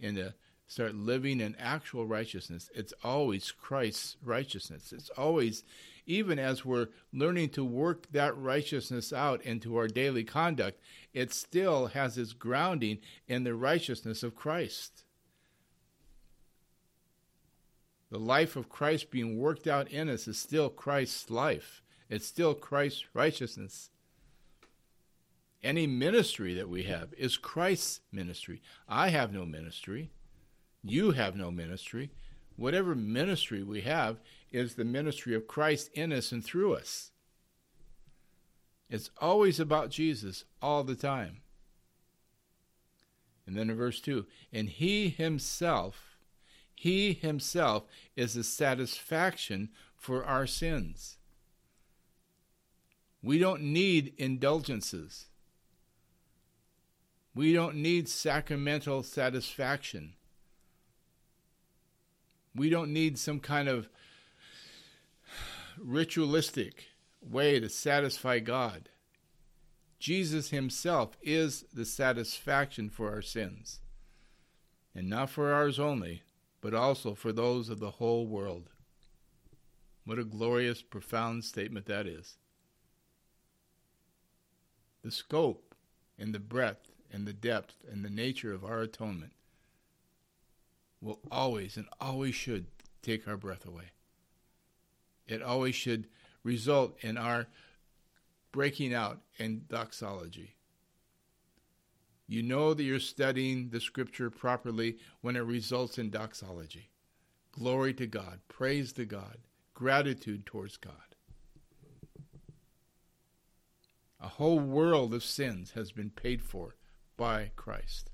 and 0.00 0.34
start 0.68 0.94
living 0.94 1.40
in 1.40 1.56
actual 1.58 2.06
righteousness, 2.06 2.70
it's 2.74 2.92
always 3.02 3.52
Christ's 3.52 4.16
righteousness. 4.22 4.92
It's 4.92 5.10
always, 5.10 5.62
even 6.06 6.38
as 6.38 6.64
we're 6.64 6.88
learning 7.12 7.50
to 7.50 7.64
work 7.64 8.10
that 8.12 8.36
righteousness 8.36 9.12
out 9.12 9.42
into 9.42 9.76
our 9.76 9.88
daily 9.88 10.24
conduct, 10.24 10.80
it 11.14 11.32
still 11.32 11.86
has 11.88 12.18
its 12.18 12.32
grounding 12.32 12.98
in 13.28 13.44
the 13.44 13.54
righteousness 13.54 14.22
of 14.22 14.34
Christ. 14.34 15.04
The 18.10 18.18
life 18.18 18.54
of 18.54 18.68
Christ 18.68 19.10
being 19.10 19.38
worked 19.38 19.66
out 19.66 19.88
in 19.88 20.08
us 20.08 20.28
is 20.28 20.38
still 20.38 20.68
Christ's 20.68 21.30
life. 21.30 21.82
It's 22.08 22.26
still 22.26 22.54
Christ's 22.54 23.04
righteousness. 23.14 23.90
Any 25.62 25.86
ministry 25.86 26.54
that 26.54 26.68
we 26.68 26.84
have 26.84 27.12
is 27.16 27.36
Christ's 27.36 28.00
ministry. 28.12 28.62
I 28.88 29.08
have 29.08 29.32
no 29.32 29.44
ministry. 29.44 30.10
You 30.82 31.12
have 31.12 31.34
no 31.34 31.50
ministry. 31.50 32.10
Whatever 32.56 32.94
ministry 32.94 33.62
we 33.62 33.82
have 33.82 34.20
is 34.52 34.74
the 34.74 34.84
ministry 34.84 35.34
of 35.34 35.46
Christ 35.46 35.90
in 35.94 36.12
us 36.12 36.32
and 36.32 36.44
through 36.44 36.74
us. 36.74 37.10
It's 38.88 39.10
always 39.20 39.58
about 39.58 39.90
Jesus 39.90 40.44
all 40.62 40.84
the 40.84 40.94
time. 40.94 41.38
And 43.46 43.56
then 43.56 43.70
in 43.70 43.76
verse 43.76 44.00
2 44.00 44.26
and 44.52 44.68
he 44.68 45.08
himself, 45.08 46.18
he 46.74 47.12
himself 47.12 47.84
is 48.14 48.34
the 48.34 48.44
satisfaction 48.44 49.70
for 49.96 50.24
our 50.24 50.46
sins. 50.46 51.18
We 53.22 53.38
don't 53.38 53.62
need 53.62 54.14
indulgences. 54.18 55.26
We 57.36 57.52
don't 57.52 57.76
need 57.76 58.08
sacramental 58.08 59.02
satisfaction. 59.02 60.14
We 62.54 62.70
don't 62.70 62.94
need 62.94 63.18
some 63.18 63.40
kind 63.40 63.68
of 63.68 63.90
ritualistic 65.78 66.86
way 67.20 67.60
to 67.60 67.68
satisfy 67.68 68.38
God. 68.38 68.88
Jesus 69.98 70.48
himself 70.48 71.18
is 71.20 71.66
the 71.74 71.84
satisfaction 71.84 72.88
for 72.88 73.10
our 73.10 73.20
sins. 73.20 73.80
And 74.94 75.10
not 75.10 75.28
for 75.28 75.52
ours 75.52 75.78
only, 75.78 76.22
but 76.62 76.72
also 76.72 77.14
for 77.14 77.32
those 77.32 77.68
of 77.68 77.80
the 77.80 77.90
whole 77.90 78.26
world. 78.26 78.70
What 80.06 80.18
a 80.18 80.24
glorious, 80.24 80.80
profound 80.80 81.44
statement 81.44 81.84
that 81.84 82.06
is. 82.06 82.38
The 85.04 85.10
scope 85.10 85.74
and 86.18 86.34
the 86.34 86.40
breadth 86.40 86.95
and 87.16 87.26
the 87.26 87.32
depth 87.32 87.76
and 87.90 88.04
the 88.04 88.10
nature 88.10 88.52
of 88.52 88.62
our 88.62 88.82
atonement 88.82 89.32
will 91.00 91.18
always 91.30 91.78
and 91.78 91.86
always 91.98 92.34
should 92.34 92.66
take 93.00 93.26
our 93.26 93.38
breath 93.38 93.64
away. 93.64 93.92
It 95.26 95.40
always 95.40 95.74
should 95.74 96.08
result 96.42 96.98
in 97.00 97.16
our 97.16 97.46
breaking 98.52 98.92
out 98.92 99.22
in 99.38 99.62
doxology. 99.66 100.56
You 102.28 102.42
know 102.42 102.74
that 102.74 102.82
you're 102.82 103.00
studying 103.00 103.70
the 103.70 103.80
scripture 103.80 104.28
properly 104.28 104.98
when 105.22 105.36
it 105.36 105.40
results 105.40 105.96
in 105.96 106.10
doxology. 106.10 106.90
Glory 107.50 107.94
to 107.94 108.06
God, 108.06 108.40
praise 108.48 108.92
to 108.92 109.06
God, 109.06 109.38
gratitude 109.72 110.44
towards 110.44 110.76
God. 110.76 110.92
A 114.20 114.28
whole 114.28 114.60
world 114.60 115.14
of 115.14 115.24
sins 115.24 115.70
has 115.70 115.92
been 115.92 116.10
paid 116.10 116.42
for 116.42 116.74
by 117.16 117.50
Christ 117.56 118.10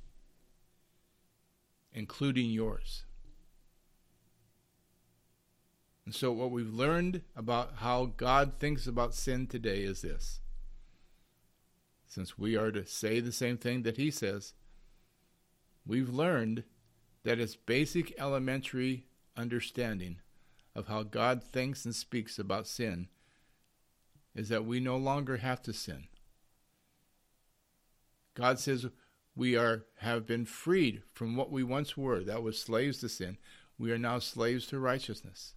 including 1.94 2.50
yours. 2.50 3.04
And 6.04 6.14
so, 6.14 6.32
what 6.32 6.50
we've 6.50 6.72
learned 6.72 7.22
about 7.36 7.74
how 7.76 8.06
God 8.16 8.54
thinks 8.58 8.86
about 8.86 9.14
sin 9.14 9.46
today 9.46 9.82
is 9.82 10.02
this. 10.02 10.40
Since 12.08 12.36
we 12.36 12.56
are 12.56 12.72
to 12.72 12.84
say 12.84 13.20
the 13.20 13.32
same 13.32 13.56
thing 13.56 13.82
that 13.82 13.96
He 13.96 14.10
says, 14.10 14.54
we've 15.86 16.10
learned 16.10 16.64
that 17.22 17.38
its 17.38 17.54
basic 17.54 18.18
elementary 18.18 19.06
understanding 19.36 20.16
of 20.74 20.88
how 20.88 21.04
God 21.04 21.42
thinks 21.44 21.84
and 21.84 21.94
speaks 21.94 22.38
about 22.38 22.66
sin 22.66 23.08
is 24.34 24.48
that 24.48 24.64
we 24.64 24.80
no 24.80 24.96
longer 24.96 25.36
have 25.36 25.62
to 25.62 25.72
sin. 25.72 26.08
God 28.34 28.58
says 28.58 28.86
we 29.34 29.56
are 29.56 29.84
have 29.98 30.26
been 30.26 30.44
freed 30.44 31.02
from 31.12 31.36
what 31.36 31.50
we 31.50 31.62
once 31.62 31.96
were. 31.96 32.20
That 32.20 32.42
was 32.42 32.58
slaves 32.58 32.98
to 32.98 33.08
sin. 33.08 33.38
We 33.78 33.90
are 33.92 33.98
now 33.98 34.18
slaves 34.18 34.66
to 34.68 34.78
righteousness. 34.78 35.54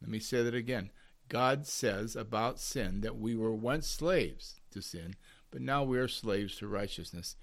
Let 0.00 0.10
me 0.10 0.18
say 0.18 0.42
that 0.42 0.54
again. 0.54 0.90
God 1.28 1.66
says 1.66 2.16
about 2.16 2.58
sin 2.58 3.02
that 3.02 3.16
we 3.16 3.36
were 3.36 3.54
once 3.54 3.86
slaves 3.86 4.60
to 4.72 4.82
sin, 4.82 5.14
but 5.50 5.62
now 5.62 5.84
we 5.84 5.98
are 5.98 6.08
slaves 6.08 6.56
to 6.56 6.66
righteousness. 6.66 7.36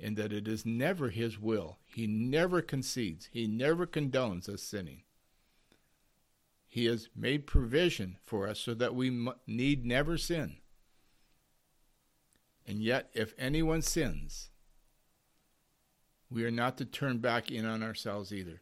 And 0.00 0.16
that 0.16 0.32
it 0.32 0.46
is 0.46 0.66
never 0.66 1.08
His 1.08 1.40
will. 1.40 1.78
He 1.86 2.06
never 2.06 2.62
concedes, 2.62 3.28
He 3.32 3.46
never 3.46 3.86
condones 3.86 4.48
us 4.48 4.62
sinning. 4.62 5.02
He 6.68 6.84
has 6.84 7.08
made 7.16 7.46
provision 7.46 8.18
for 8.24 8.46
us 8.46 8.60
so 8.60 8.74
that 8.74 8.94
we 8.94 9.26
need 9.46 9.86
never 9.86 10.18
sin. 10.18 10.58
And 12.68 12.82
yet, 12.82 13.08
if 13.14 13.32
anyone 13.38 13.80
sins, 13.80 14.50
we 16.30 16.44
are 16.44 16.50
not 16.50 16.76
to 16.76 16.84
turn 16.84 17.16
back 17.16 17.50
in 17.50 17.64
on 17.64 17.82
ourselves 17.82 18.30
either. 18.30 18.60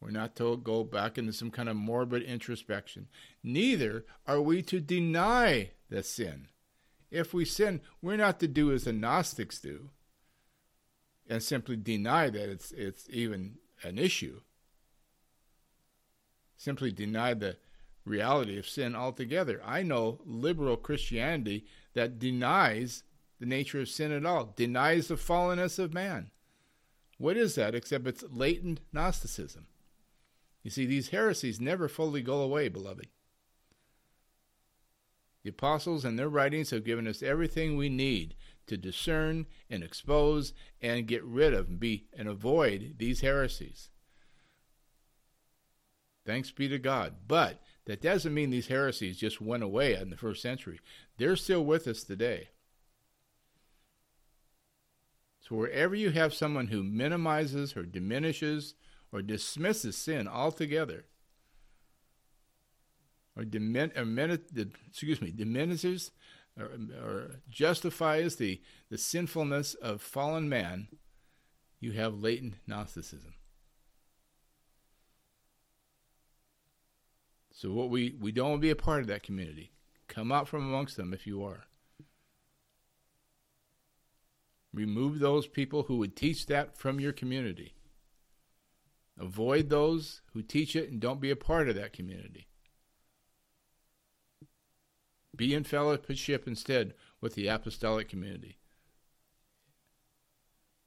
We're 0.00 0.10
not 0.10 0.34
to 0.36 0.56
go 0.56 0.82
back 0.82 1.16
into 1.16 1.32
some 1.32 1.52
kind 1.52 1.68
of 1.68 1.76
morbid 1.76 2.24
introspection. 2.24 3.06
Neither 3.42 4.04
are 4.26 4.40
we 4.40 4.62
to 4.62 4.80
deny 4.80 5.70
the 5.88 6.02
sin. 6.02 6.48
If 7.08 7.32
we 7.32 7.44
sin, 7.44 7.82
we're 8.02 8.16
not 8.16 8.40
to 8.40 8.48
do 8.48 8.72
as 8.72 8.84
the 8.84 8.92
Gnostics 8.92 9.60
do 9.60 9.90
and 11.28 11.40
simply 11.40 11.76
deny 11.76 12.30
that 12.30 12.48
it's, 12.50 12.72
it's 12.72 13.06
even 13.10 13.58
an 13.84 13.96
issue. 13.96 14.40
Simply 16.56 16.90
deny 16.90 17.34
the 17.34 17.58
reality 18.08 18.58
of 18.58 18.68
sin 18.68 18.96
altogether. 18.96 19.60
I 19.64 19.82
know 19.82 20.20
liberal 20.24 20.76
Christianity 20.76 21.66
that 21.94 22.18
denies 22.18 23.04
the 23.38 23.46
nature 23.46 23.80
of 23.80 23.88
sin 23.88 24.12
at 24.12 24.26
all, 24.26 24.52
denies 24.56 25.08
the 25.08 25.14
fallenness 25.14 25.78
of 25.78 25.94
man. 25.94 26.30
What 27.18 27.36
is 27.36 27.54
that 27.56 27.74
except 27.74 28.06
it's 28.06 28.24
latent 28.30 28.80
Gnosticism? 28.92 29.66
You 30.62 30.70
see, 30.70 30.86
these 30.86 31.08
heresies 31.08 31.60
never 31.60 31.88
fully 31.88 32.22
go 32.22 32.40
away, 32.40 32.68
beloved. 32.68 33.08
The 35.42 35.50
apostles 35.50 36.04
and 36.04 36.18
their 36.18 36.28
writings 36.28 36.70
have 36.70 36.84
given 36.84 37.06
us 37.06 37.22
everything 37.22 37.76
we 37.76 37.88
need 37.88 38.34
to 38.66 38.76
discern 38.76 39.46
and 39.70 39.82
expose 39.82 40.52
and 40.80 41.06
get 41.06 41.24
rid 41.24 41.54
of 41.54 41.68
and 41.68 41.80
be 41.80 42.06
and 42.16 42.28
avoid 42.28 42.96
these 42.98 43.20
heresies. 43.20 43.90
Thanks 46.26 46.50
be 46.50 46.68
to 46.68 46.78
God. 46.78 47.14
But 47.26 47.62
that 47.88 48.02
doesn't 48.02 48.34
mean 48.34 48.50
these 48.50 48.68
heresies 48.68 49.16
just 49.16 49.40
went 49.40 49.62
away 49.62 49.94
in 49.94 50.10
the 50.10 50.16
first 50.16 50.42
century. 50.42 50.78
They're 51.16 51.36
still 51.36 51.64
with 51.64 51.86
us 51.86 52.02
today. 52.04 52.48
So 55.40 55.56
wherever 55.56 55.94
you 55.94 56.10
have 56.10 56.34
someone 56.34 56.66
who 56.66 56.82
minimizes 56.82 57.74
or 57.78 57.84
diminishes 57.84 58.74
or 59.10 59.22
dismisses 59.22 59.96
sin 59.96 60.28
altogether, 60.28 61.06
or, 63.34 63.44
dimin- 63.44 63.96
or 63.96 64.04
min- 64.04 64.38
excuse 64.86 65.22
me, 65.22 65.30
diminishes 65.30 66.10
or, 66.60 66.70
or 67.02 67.40
justifies 67.48 68.36
the, 68.36 68.60
the 68.90 68.98
sinfulness 68.98 69.72
of 69.72 70.02
fallen 70.02 70.46
man, 70.46 70.88
you 71.80 71.92
have 71.92 72.22
latent 72.22 72.56
Gnosticism. 72.66 73.32
So 77.58 77.72
what 77.72 77.90
we, 77.90 78.14
we 78.20 78.30
don't 78.30 78.50
want 78.50 78.60
to 78.60 78.66
be 78.66 78.70
a 78.70 78.76
part 78.76 79.00
of 79.00 79.08
that 79.08 79.24
community. 79.24 79.72
Come 80.06 80.30
out 80.30 80.46
from 80.46 80.62
amongst 80.62 80.96
them 80.96 81.12
if 81.12 81.26
you 81.26 81.42
are. 81.42 81.64
Remove 84.72 85.18
those 85.18 85.48
people 85.48 85.82
who 85.82 85.96
would 85.96 86.14
teach 86.14 86.46
that 86.46 86.78
from 86.78 87.00
your 87.00 87.12
community. 87.12 87.74
Avoid 89.18 89.70
those 89.70 90.22
who 90.34 90.40
teach 90.40 90.76
it 90.76 90.88
and 90.88 91.00
don't 91.00 91.20
be 91.20 91.32
a 91.32 91.36
part 91.36 91.68
of 91.68 91.74
that 91.74 91.92
community. 91.92 92.46
Be 95.34 95.52
in 95.52 95.64
fellowship 95.64 96.46
instead 96.46 96.94
with 97.20 97.34
the 97.34 97.48
apostolic 97.48 98.08
community, 98.08 98.58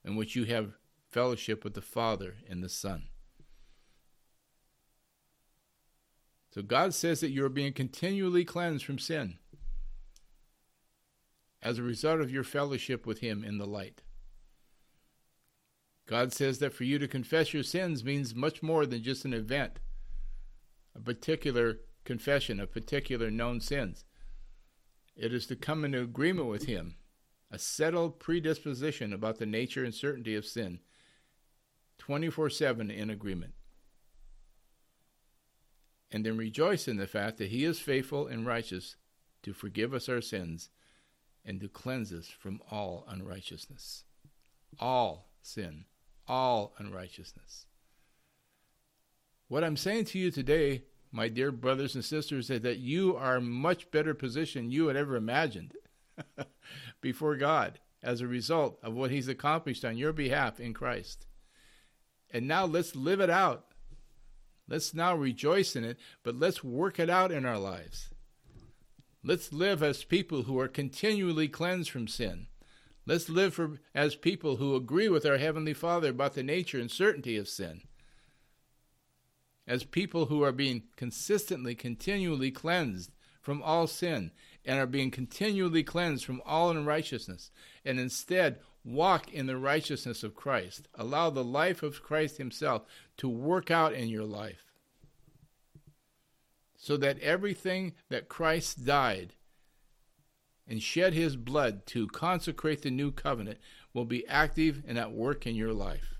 in 0.06 0.16
which 0.16 0.38
you 0.38 0.46
have 0.46 0.78
fellowship 1.10 1.66
with 1.66 1.74
the 1.74 1.82
Father 1.82 2.36
and 2.50 2.64
the 2.64 2.70
Son. 2.70 3.11
So 6.54 6.62
God 6.62 6.94
says 6.94 7.22
that 7.22 7.32
you 7.32 7.46
are 7.46 7.50
being 7.50 7.72
continually 7.72 8.44
cleansed 8.44 8.86
from 8.86 9.00
sin 9.00 9.38
as 11.62 11.80
a 11.80 11.84
result 11.84 12.20
of 12.20 12.32
your 12.32 12.44
fellowship 12.44 13.06
with 13.06 13.20
Him 13.20 13.44
in 13.44 13.58
the 13.58 13.66
light. 13.66 14.02
God 16.08 16.34
says 16.34 16.60
that 16.60 16.74
for 16.74 16.84
you 16.84 17.00
to 17.00 17.08
confess 17.08 17.54
your 17.54 17.64
sins 17.64 18.04
means 18.04 18.36
much 18.36 18.62
more 18.62 18.86
than 18.86 19.02
just 19.02 19.24
an 19.24 19.34
event, 19.34 19.80
a 20.94 21.00
particular 21.00 21.80
confession 22.04 22.60
of 22.60 22.74
particular 22.74 23.32
known 23.32 23.62
sins. 23.62 24.04
It 25.16 25.34
is 25.34 25.46
to 25.48 25.56
come 25.56 25.86
into 25.86 26.02
agreement 26.02 26.50
with 26.50 26.66
Him, 26.66 26.96
a 27.50 27.60
settled 27.60 28.20
predisposition 28.20 29.14
about 29.14 29.38
the 29.38 29.46
nature 29.46 29.86
and 29.86 29.94
certainty 29.94 30.36
of 30.36 30.46
sin, 30.46 30.80
24 32.00 32.50
7 32.50 32.92
in 32.92 33.10
agreement 33.10 33.54
and 36.12 36.26
then 36.26 36.38
rejoice 36.38 36.88
in 36.88 36.98
the 36.98 37.08
fact 37.08 37.38
that 37.38 37.50
He 37.50 37.64
is 37.64 37.80
faithful 37.80 38.28
and 38.28 38.46
righteous 38.46 38.96
to 39.44 39.54
forgive 39.54 39.94
us 39.94 40.10
our 40.10 40.22
sins 40.22 40.70
and 41.46 41.60
to 41.62 41.68
cleanse 41.68 42.14
us 42.14 42.28
from 42.28 42.62
all 42.70 43.06
unrighteousness. 43.08 44.04
All 44.80 45.32
sin, 45.42 45.86
all 46.28 46.74
unrighteousness. 46.78 47.66
What 49.48 49.64
I'm 49.64 49.78
saying 49.78 50.06
to 50.06 50.20
you 50.20 50.32
today, 50.32 50.84
my 51.12 51.28
dear 51.28 51.52
brothers 51.52 51.96
and 51.96 52.06
sisters, 52.06 52.50
is 52.50 52.62
that 52.62 52.78
you 52.78 53.16
are 53.18 53.42
much 53.42 53.92
better 53.92 54.14
positioned 54.14 54.72
you 54.72 54.88
had 54.88 54.96
ever 54.96 55.16
imagined 55.16 55.74
before 57.02 57.36
God 57.36 57.80
as 58.04 58.22
a 58.22 58.28
result 58.28 58.80
of 58.82 58.94
what 58.94 59.12
He's 59.12 59.28
accomplished 59.28 59.84
on 59.84 59.98
your 59.98 60.14
behalf 60.14 60.60
in 60.60 60.74
Christ. 60.74 61.28
And 62.30 62.48
now 62.48 62.66
let's 62.66 62.96
live 62.96 63.20
it 63.20 63.30
out 63.30 63.66
Let's 64.68 64.94
now 64.94 65.16
rejoice 65.16 65.76
in 65.76 65.84
it, 65.84 65.98
but 66.24 66.40
let's 66.40 66.64
work 66.64 67.00
it 67.00 67.10
out 67.10 67.32
in 67.32 67.46
our 67.46 67.58
lives. 67.58 68.10
Let's 69.24 69.54
live 69.54 69.84
as 69.84 70.04
people 70.04 70.44
who 70.44 70.60
are 70.60 70.68
continually 70.68 71.48
cleansed 71.48 71.90
from 71.90 72.08
sin. 72.08 72.48
Let's 73.06 73.30
live 73.30 73.54
for, 73.54 73.80
as 73.94 74.16
people 74.16 74.58
who 74.58 74.76
agree 74.76 75.10
with 75.10 75.26
our 75.26 75.38
Heavenly 75.38 75.74
Father 75.74 76.10
about 76.10 76.34
the 76.34 76.44
nature 76.44 76.80
and 76.80 76.90
certainty 76.90 77.38
of 77.38 77.48
sin. 77.48 77.82
As 79.68 79.84
people 79.84 80.26
who 80.26 80.44
are 80.44 80.52
being 80.52 80.84
consistently, 80.96 81.76
continually 81.76 82.52
cleansed 82.52 83.12
from 83.42 83.62
all 83.62 83.88
sin 83.88 84.32
and 84.66 84.80
are 84.80 84.88
being 84.88 85.12
continually 85.12 85.84
cleansed 85.84 86.26
from 86.26 86.42
all 86.46 86.70
unrighteousness, 86.70 87.52
and 87.84 88.00
instead 88.00 88.60
walk 88.84 89.32
in 89.32 89.46
the 89.46 89.58
righteousness 89.58 90.24
of 90.24 90.36
Christ. 90.36 90.88
Allow 90.96 91.30
the 91.30 91.44
life 91.44 91.84
of 91.84 92.02
Christ 92.02 92.38
Himself 92.38 92.84
to 93.18 93.30
work 93.30 93.70
out 93.70 93.94
in 93.94 94.08
your 94.08 94.24
life. 94.24 94.66
So 96.76 96.98
that 96.98 97.20
everything 97.20 97.94
that 98.10 98.30
Christ 98.30 98.86
died 98.86 99.36
and 100.68 100.82
shed 100.82 101.14
His 101.14 101.36
blood 101.36 101.86
to 101.88 102.08
consecrate 102.08 102.82
the 102.82 102.92
new 102.92 103.12
covenant 103.12 103.60
will 103.94 104.06
be 104.06 104.28
active 104.28 104.84
and 104.88 104.98
at 104.98 105.12
work 105.12 105.46
in 105.46 105.56
your 105.56 105.74
life. 105.74 106.16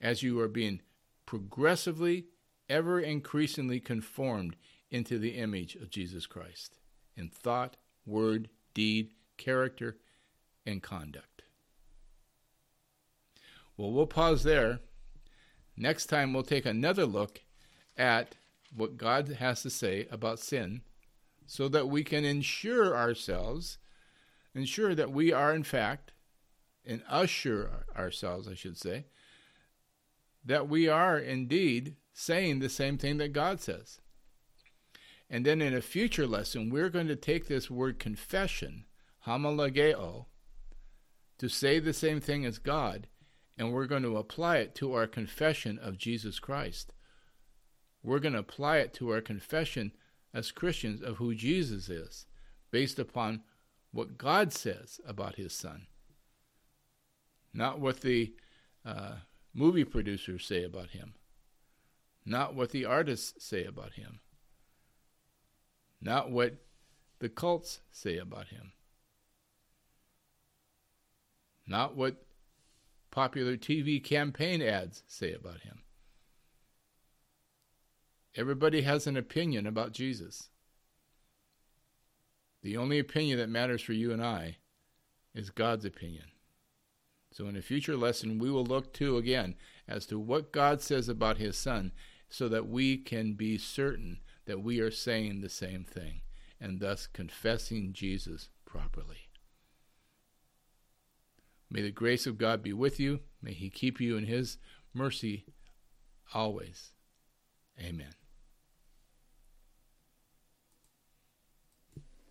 As 0.00 0.22
you 0.22 0.40
are 0.40 0.48
being 0.48 0.80
progressively, 1.26 2.26
ever 2.68 2.98
increasingly 2.98 3.80
conformed 3.80 4.56
into 4.90 5.18
the 5.18 5.36
image 5.36 5.74
of 5.76 5.90
Jesus 5.90 6.26
Christ 6.26 6.78
in 7.16 7.28
thought, 7.28 7.76
word, 8.06 8.48
deed, 8.74 9.10
character, 9.36 9.98
and 10.66 10.82
conduct. 10.82 11.42
Well, 13.76 13.92
we'll 13.92 14.06
pause 14.06 14.42
there. 14.42 14.80
Next 15.76 16.06
time, 16.06 16.32
we'll 16.32 16.42
take 16.42 16.66
another 16.66 17.06
look 17.06 17.40
at 17.96 18.36
what 18.74 18.96
God 18.96 19.28
has 19.38 19.62
to 19.62 19.70
say 19.70 20.06
about 20.10 20.38
sin 20.38 20.82
so 21.46 21.68
that 21.68 21.88
we 21.88 22.04
can 22.04 22.24
ensure 22.24 22.96
ourselves, 22.96 23.78
ensure 24.54 24.94
that 24.94 25.10
we 25.10 25.32
are, 25.32 25.54
in 25.54 25.64
fact, 25.64 26.12
and 26.84 27.02
assure 27.10 27.86
ourselves, 27.96 28.48
I 28.48 28.54
should 28.54 28.76
say, 28.76 29.06
that 30.44 30.68
we 30.68 30.88
are 30.88 31.18
indeed 31.18 31.96
saying 32.12 32.58
the 32.58 32.68
same 32.68 32.98
thing 32.98 33.18
that 33.18 33.32
God 33.32 33.60
says. 33.60 34.00
And 35.30 35.46
then 35.46 35.62
in 35.62 35.74
a 35.74 35.80
future 35.80 36.26
lesson, 36.26 36.68
we're 36.68 36.90
going 36.90 37.08
to 37.08 37.16
take 37.16 37.46
this 37.46 37.70
word 37.70 37.98
confession, 37.98 38.84
homologeo, 39.26 40.26
to 41.42 41.48
say 41.48 41.80
the 41.80 41.92
same 41.92 42.20
thing 42.20 42.44
as 42.44 42.58
God, 42.58 43.08
and 43.58 43.72
we're 43.72 43.86
going 43.86 44.04
to 44.04 44.16
apply 44.16 44.58
it 44.58 44.76
to 44.76 44.94
our 44.94 45.08
confession 45.08 45.76
of 45.76 45.98
Jesus 45.98 46.38
Christ. 46.38 46.94
We're 48.00 48.20
going 48.20 48.34
to 48.34 48.38
apply 48.38 48.76
it 48.76 48.94
to 48.94 49.10
our 49.10 49.20
confession 49.20 49.90
as 50.32 50.52
Christians 50.52 51.02
of 51.02 51.16
who 51.16 51.34
Jesus 51.34 51.88
is, 51.88 52.26
based 52.70 53.00
upon 53.00 53.42
what 53.90 54.18
God 54.18 54.52
says 54.52 55.00
about 55.04 55.34
his 55.34 55.52
son, 55.52 55.88
not 57.52 57.80
what 57.80 58.02
the 58.02 58.34
uh, 58.86 59.14
movie 59.52 59.82
producers 59.82 60.46
say 60.46 60.62
about 60.62 60.90
him, 60.90 61.14
not 62.24 62.54
what 62.54 62.70
the 62.70 62.84
artists 62.84 63.44
say 63.44 63.64
about 63.64 63.94
him, 63.94 64.20
not 66.00 66.30
what 66.30 66.54
the 67.18 67.28
cults 67.28 67.80
say 67.90 68.16
about 68.16 68.46
him, 68.46 68.70
not 71.66 71.96
what 71.96 72.24
popular 73.10 73.56
TV 73.56 74.02
campaign 74.02 74.62
ads 74.62 75.02
say 75.06 75.32
about 75.32 75.60
him. 75.60 75.82
Everybody 78.34 78.82
has 78.82 79.06
an 79.06 79.16
opinion 79.16 79.66
about 79.66 79.92
Jesus. 79.92 80.48
The 82.62 82.76
only 82.76 82.98
opinion 82.98 83.38
that 83.38 83.48
matters 83.48 83.82
for 83.82 83.92
you 83.92 84.12
and 84.12 84.24
I 84.24 84.56
is 85.34 85.50
God's 85.50 85.84
opinion. 85.84 86.24
So, 87.32 87.46
in 87.46 87.56
a 87.56 87.62
future 87.62 87.96
lesson, 87.96 88.38
we 88.38 88.50
will 88.50 88.64
look 88.64 88.92
to 88.94 89.16
again 89.16 89.54
as 89.88 90.06
to 90.06 90.18
what 90.18 90.52
God 90.52 90.80
says 90.82 91.08
about 91.08 91.38
His 91.38 91.56
Son 91.56 91.92
so 92.28 92.48
that 92.48 92.68
we 92.68 92.96
can 92.96 93.34
be 93.34 93.58
certain 93.58 94.20
that 94.46 94.62
we 94.62 94.80
are 94.80 94.90
saying 94.90 95.40
the 95.40 95.48
same 95.48 95.84
thing 95.84 96.20
and 96.60 96.80
thus 96.80 97.06
confessing 97.06 97.92
Jesus 97.92 98.48
properly. 98.64 99.28
May 101.72 101.80
the 101.80 101.90
grace 101.90 102.26
of 102.26 102.36
God 102.36 102.62
be 102.62 102.74
with 102.74 103.00
you. 103.00 103.20
May 103.40 103.54
He 103.54 103.70
keep 103.70 103.98
you 103.98 104.18
in 104.18 104.26
His 104.26 104.58
mercy 104.92 105.46
always. 106.34 106.92
Amen. 107.80 108.12